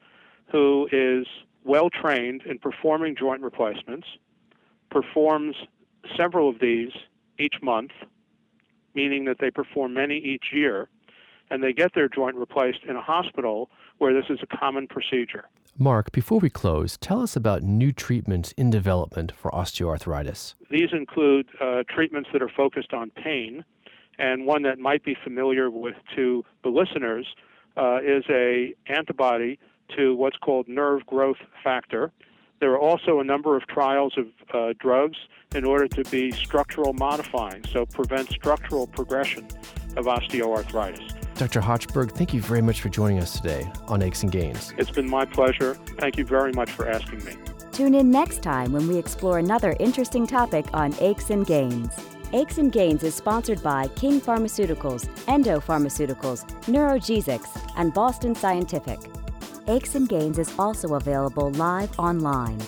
who 0.51 0.87
is 0.91 1.27
well 1.63 1.89
trained 1.89 2.43
in 2.43 2.57
performing 2.57 3.15
joint 3.15 3.41
replacements, 3.41 4.07
performs 4.89 5.55
several 6.17 6.49
of 6.49 6.59
these 6.59 6.91
each 7.39 7.55
month, 7.61 7.91
meaning 8.93 9.25
that 9.25 9.37
they 9.39 9.51
perform 9.51 9.93
many 9.93 10.17
each 10.17 10.45
year, 10.53 10.89
and 11.49 11.63
they 11.63 11.73
get 11.73 11.93
their 11.93 12.07
joint 12.07 12.35
replaced 12.35 12.79
in 12.87 12.95
a 12.95 13.01
hospital 13.01 13.69
where 13.97 14.13
this 14.13 14.25
is 14.29 14.39
a 14.41 14.57
common 14.57 14.87
procedure. 14.87 15.45
Mark, 15.77 16.11
before 16.11 16.39
we 16.39 16.49
close, 16.49 16.97
tell 16.97 17.21
us 17.21 17.35
about 17.35 17.63
new 17.63 17.91
treatments 17.91 18.51
in 18.57 18.69
development 18.69 19.31
for 19.31 19.49
osteoarthritis. 19.51 20.55
These 20.69 20.89
include 20.91 21.47
uh, 21.59 21.83
treatments 21.89 22.29
that 22.33 22.41
are 22.41 22.49
focused 22.49 22.93
on 22.93 23.09
pain, 23.11 23.63
and 24.19 24.45
one 24.45 24.63
that 24.63 24.79
might 24.79 25.03
be 25.03 25.15
familiar 25.23 25.69
with 25.69 25.95
to 26.15 26.43
the 26.63 26.69
listeners 26.69 27.25
uh, 27.77 27.99
is 28.03 28.23
a 28.29 28.73
antibody 28.87 29.59
to 29.97 30.15
what's 30.15 30.37
called 30.37 30.67
nerve 30.67 31.05
growth 31.05 31.37
factor. 31.63 32.11
There 32.61 32.71
are 32.73 32.79
also 32.79 33.19
a 33.19 33.23
number 33.23 33.57
of 33.57 33.65
trials 33.65 34.13
of 34.17 34.27
uh, 34.53 34.73
drugs 34.79 35.17
in 35.55 35.65
order 35.65 35.87
to 35.87 36.03
be 36.11 36.29
structural 36.31 36.93
modifying, 36.93 37.65
so 37.73 37.87
prevent 37.87 38.29
structural 38.29 38.85
progression 38.85 39.47
of 39.97 40.05
osteoarthritis. 40.05 41.35
Dr. 41.39 41.59
Hochberg, 41.59 42.11
thank 42.11 42.35
you 42.35 42.39
very 42.39 42.61
much 42.61 42.81
for 42.81 42.89
joining 42.89 43.17
us 43.17 43.35
today 43.39 43.67
on 43.87 44.03
Aches 44.03 44.21
and 44.21 44.31
Gains. 44.31 44.75
It's 44.77 44.91
been 44.91 45.09
my 45.09 45.25
pleasure. 45.25 45.73
Thank 45.97 46.17
you 46.17 46.23
very 46.23 46.51
much 46.51 46.69
for 46.69 46.87
asking 46.87 47.25
me. 47.25 47.33
Tune 47.71 47.95
in 47.95 48.11
next 48.11 48.43
time 48.43 48.73
when 48.73 48.87
we 48.87 48.95
explore 48.99 49.39
another 49.39 49.75
interesting 49.79 50.27
topic 50.27 50.67
on 50.71 50.93
Aches 50.99 51.31
and 51.31 51.47
Gains. 51.47 51.89
Aches 52.31 52.59
and 52.59 52.71
Gains 52.71 53.01
is 53.03 53.15
sponsored 53.15 53.63
by 53.63 53.87
King 53.95 54.21
Pharmaceuticals, 54.21 55.09
Endo 55.27 55.59
Pharmaceuticals, 55.59 56.47
NeurogesX, 56.65 57.73
and 57.75 57.91
Boston 57.91 58.35
Scientific. 58.35 58.99
Aches 59.67 59.95
and 59.95 60.07
Gains 60.09 60.39
is 60.39 60.51
also 60.57 60.95
available 60.95 61.51
live 61.51 61.97
online. 61.99 62.59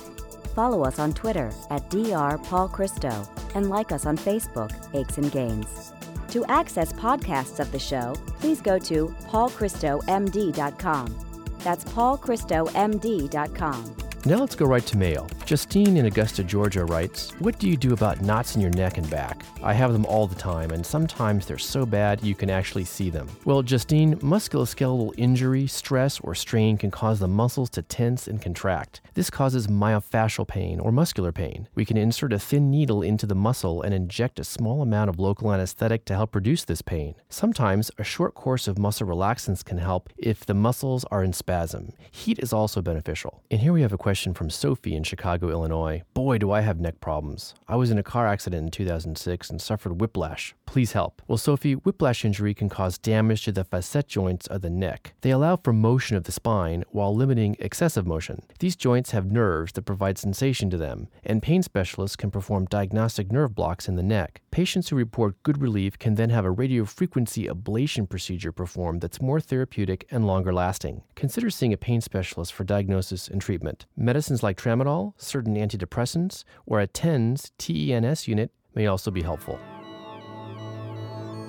Follow 0.56 0.84
us 0.84 1.00
on 1.00 1.14
Twitter 1.14 1.52
at 1.70 1.90
Dr. 1.90 2.38
Paul 2.44 2.68
Christo 2.70 3.28
and 3.56 3.70
like 3.70 3.92
us 3.92 4.06
on 4.06 4.16
Facebook, 4.18 4.72
Aches 4.94 5.18
and 5.18 5.30
Gains. 5.32 5.94
To 6.30 6.46
access 6.46 6.94
podcasts 6.94 7.60
of 7.60 7.72
the 7.72 7.80
show, 7.80 8.14
please 8.40 8.62
go 8.62 8.78
to 8.80 9.08
paulchristomd.com. 9.30 11.18
That's 11.60 11.84
paulchristomd.com. 11.86 13.96
Now 14.26 14.38
let's 14.38 14.56
go 14.56 14.66
right 14.66 14.86
to 14.86 14.98
mail. 14.98 15.28
Justine 15.46 15.98
in 15.98 16.06
Augusta, 16.06 16.42
Georgia 16.42 16.86
writes, 16.86 17.32
What 17.40 17.60
do 17.60 17.68
you 17.68 17.76
do 17.76 17.92
about 17.92 18.22
knots 18.22 18.56
in 18.56 18.62
your 18.62 18.72
neck 18.72 18.98
and 18.98 19.10
back? 19.10 19.44
I 19.62 19.74
have 19.74 19.92
them 19.92 20.06
all 20.06 20.26
the 20.26 20.36
time, 20.36 20.72
and 20.72 20.86
sometimes 20.86 21.46
they're 21.46 21.58
so 21.58 21.86
bad 21.86 22.24
you 22.24 22.34
can 22.34 22.50
actually 22.50 22.86
see 22.86 23.10
them. 23.10 23.28
Well, 23.44 23.62
Justine, 23.62 24.16
musculoskeletal 24.20 25.14
injury, 25.18 25.68
stress, 25.68 26.22
or 26.22 26.34
strain 26.34 26.78
can 26.78 26.92
cause 26.92 27.20
the 27.20 27.28
muscles 27.28 27.70
to 27.72 27.82
tense 27.82 28.28
and 28.28 28.42
contract. 28.42 29.02
This 29.16 29.30
causes 29.30 29.68
myofascial 29.68 30.48
pain 30.48 30.80
or 30.80 30.94
muscular 30.94 31.34
pain. 31.34 31.68
We 31.76 31.84
can 31.84 31.98
insert 31.98 32.32
a 32.32 32.40
thin 32.40 32.72
needle 32.72 33.02
into 33.02 33.26
the 33.26 33.36
muscle 33.36 33.82
and 33.82 33.94
inject 33.94 34.40
a 34.40 34.46
small 34.46 34.82
amount 34.82 35.10
of 35.10 35.20
local 35.20 35.52
anesthetic 35.52 36.06
to 36.06 36.16
help 36.16 36.36
reduce 36.36 36.64
this 36.64 36.82
pain. 36.82 37.16
Sometimes 37.28 37.92
a 37.98 38.04
short 38.04 38.34
course 38.34 38.68
of 38.68 38.80
muscle 38.80 39.08
relaxants 39.08 39.64
can 39.64 39.80
help 39.80 40.10
if 40.18 40.46
the 40.46 40.54
muscles 40.54 41.04
are 41.12 41.24
in 41.24 41.34
spasm. 41.34 41.92
Heat 42.12 42.40
is 42.40 42.54
also 42.54 42.82
beneficial. 42.82 43.44
And 43.52 43.60
here 43.60 43.74
we 43.74 43.82
have 43.82 43.94
a 43.94 43.98
question 43.98 44.34
from 44.34 44.50
Sophie 44.50 44.96
in 44.96 45.04
Chicago, 45.34 45.50
Illinois. 45.50 46.04
Boy, 46.14 46.38
do 46.38 46.52
I 46.52 46.62
have 46.62 46.80
neck 46.80 47.00
problems. 47.00 47.56
I 47.68 47.76
was 47.76 47.90
in 47.90 47.98
a 47.98 48.04
car 48.04 48.28
accident 48.28 48.66
in 48.66 48.70
2006 48.70 49.50
and 49.50 49.60
suffered 49.60 50.00
whiplash. 50.00 50.54
Please 50.68 50.92
help. 50.92 51.24
Well, 51.28 51.40
Sophie, 51.40 51.74
whiplash 51.74 52.24
injury 52.24 52.54
can 52.54 52.70
cause 52.70 53.00
damage 53.00 53.44
to 53.46 53.52
the 53.52 53.64
facet 53.64 54.08
joints 54.08 54.46
of 54.46 54.62
the 54.62 54.70
neck. 54.70 55.14
They 55.22 55.32
allow 55.32 55.56
for 55.56 55.74
motion 55.74 56.18
of 56.18 56.26
the 56.26 56.32
spine 56.32 56.84
while 56.92 57.16
limiting 57.16 57.56
excessive 57.58 58.06
motion. 58.06 58.44
These 58.60 58.76
joints 58.76 59.10
have 59.10 59.32
nerves 59.32 59.72
that 59.72 59.86
provide 59.86 60.20
sensation 60.20 60.70
to 60.70 60.78
them, 60.78 61.08
and 61.24 61.42
pain 61.42 61.64
specialists 61.64 62.16
can 62.16 62.30
perform 62.30 62.66
diagnostic 62.66 63.32
nerve 63.32 63.56
blocks 63.56 63.88
in 63.88 63.96
the 63.96 64.04
neck. 64.04 64.42
Patients 64.52 64.90
who 64.90 64.96
report 64.96 65.42
good 65.42 65.60
relief 65.60 65.98
can 65.98 66.14
then 66.14 66.30
have 66.30 66.46
a 66.46 66.54
radiofrequency 66.54 67.50
ablation 67.50 68.08
procedure 68.08 68.52
performed 68.52 69.02
that's 69.02 69.20
more 69.22 69.40
therapeutic 69.40 70.06
and 70.12 70.28
longer 70.28 70.54
lasting. 70.54 71.02
Consider 71.16 71.50
seeing 71.50 71.74
a 71.74 71.78
pain 71.78 72.02
specialist 72.02 72.54
for 72.54 72.64
diagnosis 72.64 73.28
and 73.28 73.42
treatment. 73.42 73.88
Medicines 73.98 74.44
like 74.44 74.58
tramadol, 74.58 75.14
certain 75.24 75.56
antidepressants, 75.56 76.44
or 76.66 76.80
a 76.80 76.88
TENS 76.88 77.52
TENS 77.58 78.28
unit 78.28 78.52
may 78.76 78.88
also 78.88 79.12
be 79.12 79.22
helpful. 79.22 79.60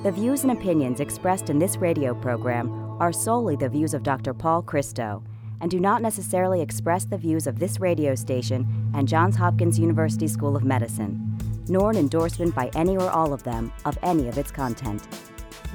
The 0.03 0.13
views 0.13 0.43
and 0.43 0.53
opinions 0.53 1.01
expressed 1.01 1.51
in 1.51 1.59
this 1.59 1.77
radio 1.77 2.15
program 2.15 2.71
are 3.01 3.13
solely 3.13 3.57
the 3.57 3.69
views 3.69 3.95
of 3.95 4.03
Dr. 4.03 4.35
Paul 4.35 4.63
Christo 4.63 5.25
and 5.61 5.71
do 5.71 5.81
not 5.81 6.03
necessarily 6.03 6.61
express 6.61 7.05
the 7.05 7.17
views 7.17 7.47
of 7.47 7.59
this 7.59 7.81
radio 7.81 8.15
station 8.15 8.93
and 8.95 9.09
Johns 9.09 9.37
Hopkins 9.37 9.79
University 9.79 10.29
School 10.29 10.57
of 10.57 10.65
Medicine 10.65 11.35
nor 11.69 11.91
an 11.91 11.97
endorsement 11.97 12.55
by 12.55 12.71
any 12.75 12.97
or 12.97 13.11
all 13.11 13.33
of 13.33 13.43
them 13.43 13.73
of 13.85 13.99
any 14.03 14.29
of 14.29 14.39
its 14.39 14.51
content. 14.51 15.07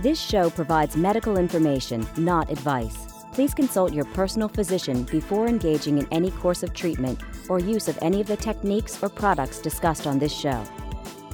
This 0.02 0.20
show 0.20 0.50
provides 0.50 0.96
medical 0.96 1.38
information, 1.38 2.08
not 2.18 2.50
advice. 2.50 3.09
Please 3.34 3.54
consult 3.54 3.94
your 3.94 4.06
personal 4.06 4.50
physician 4.50 5.04
before 5.04 5.48
engaging 5.48 5.98
in 5.98 6.08
any 6.12 6.32
course 6.32 6.64
of 6.64 6.74
treatment 6.74 7.22
or 7.48 7.60
use 7.60 7.88
of 7.88 7.98
any 8.02 8.22
of 8.22 8.28
the 8.28 8.38
techniques 8.38 9.02
or 9.02 9.10
products 9.10 9.60
discussed 9.60 10.08
on 10.08 10.20
this 10.20 10.34
show. 10.34 10.64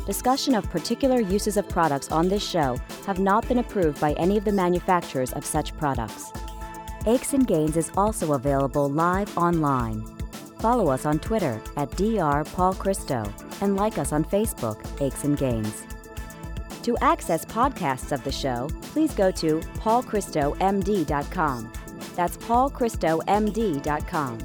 Discussion 0.05 0.53
of 0.53 0.69
particular 0.69 1.19
uses 1.19 1.57
of 1.57 1.67
products 1.67 2.11
on 2.11 2.27
this 2.29 2.47
show 2.47 2.77
have 3.07 3.19
not 3.19 3.47
been 3.47 3.57
approved 3.57 3.99
by 3.99 4.13
any 4.13 4.37
of 4.37 4.45
the 4.45 4.51
manufacturers 4.51 5.33
of 5.33 5.43
such 5.45 5.75
products. 5.77 6.31
Aches 7.07 7.33
and 7.33 7.47
Gains 7.47 7.75
is 7.77 7.91
also 7.97 8.33
available 8.33 8.89
live 8.89 9.35
online. 9.37 10.05
Follow 10.59 10.89
us 10.89 11.05
on 11.05 11.19
Twitter 11.19 11.61
at 11.77 11.89
Dr. 11.97 12.43
Paul 12.51 12.73
Christo 12.73 13.31
and 13.61 13.75
like 13.75 13.97
us 13.97 14.11
on 14.11 14.25
Facebook, 14.25 14.83
Aches 15.01 15.23
and 15.23 15.37
Gains. 15.37 15.83
To 16.83 16.95
access 16.99 17.45
podcasts 17.45 18.11
of 18.11 18.23
the 18.23 18.31
show, 18.31 18.69
please 18.81 19.13
go 19.13 19.31
to 19.31 19.59
paulchristomd.com. 19.79 21.71
That's 22.15 22.37
paulchristomd.com. 22.37 24.39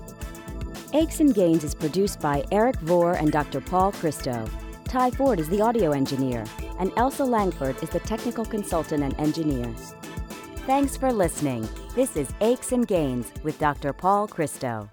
Aches 0.93 1.21
and 1.21 1.35
Gains 1.35 1.63
is 1.63 1.75
produced 1.75 2.21
by 2.21 2.45
Eric 2.51 2.77
Vore 2.81 3.15
and 3.15 3.31
Dr. 3.31 3.61
Paul 3.61 3.93
Christo. 3.93 4.45
Ty 4.85 5.13
Ford 5.13 5.39
is 5.39 5.49
the 5.49 5.61
audio 5.61 5.93
engineer, 5.93 6.45
and 6.81 6.93
Elsa 6.97 7.25
Langford 7.25 7.81
is 7.81 7.91
the 7.91 8.01
technical 8.01 8.45
consultant 8.45 9.05
and 9.05 9.19
engineer. 9.21 9.73
Thanks 10.67 10.97
for 10.97 11.13
listening. 11.13 11.69
This 11.95 12.17
is 12.17 12.33
Aches 12.41 12.73
and 12.73 12.89
Gains 12.89 13.33
with 13.45 13.57
Dr. 13.61 13.93
Paul 13.93 14.27
Christo. 14.27 14.91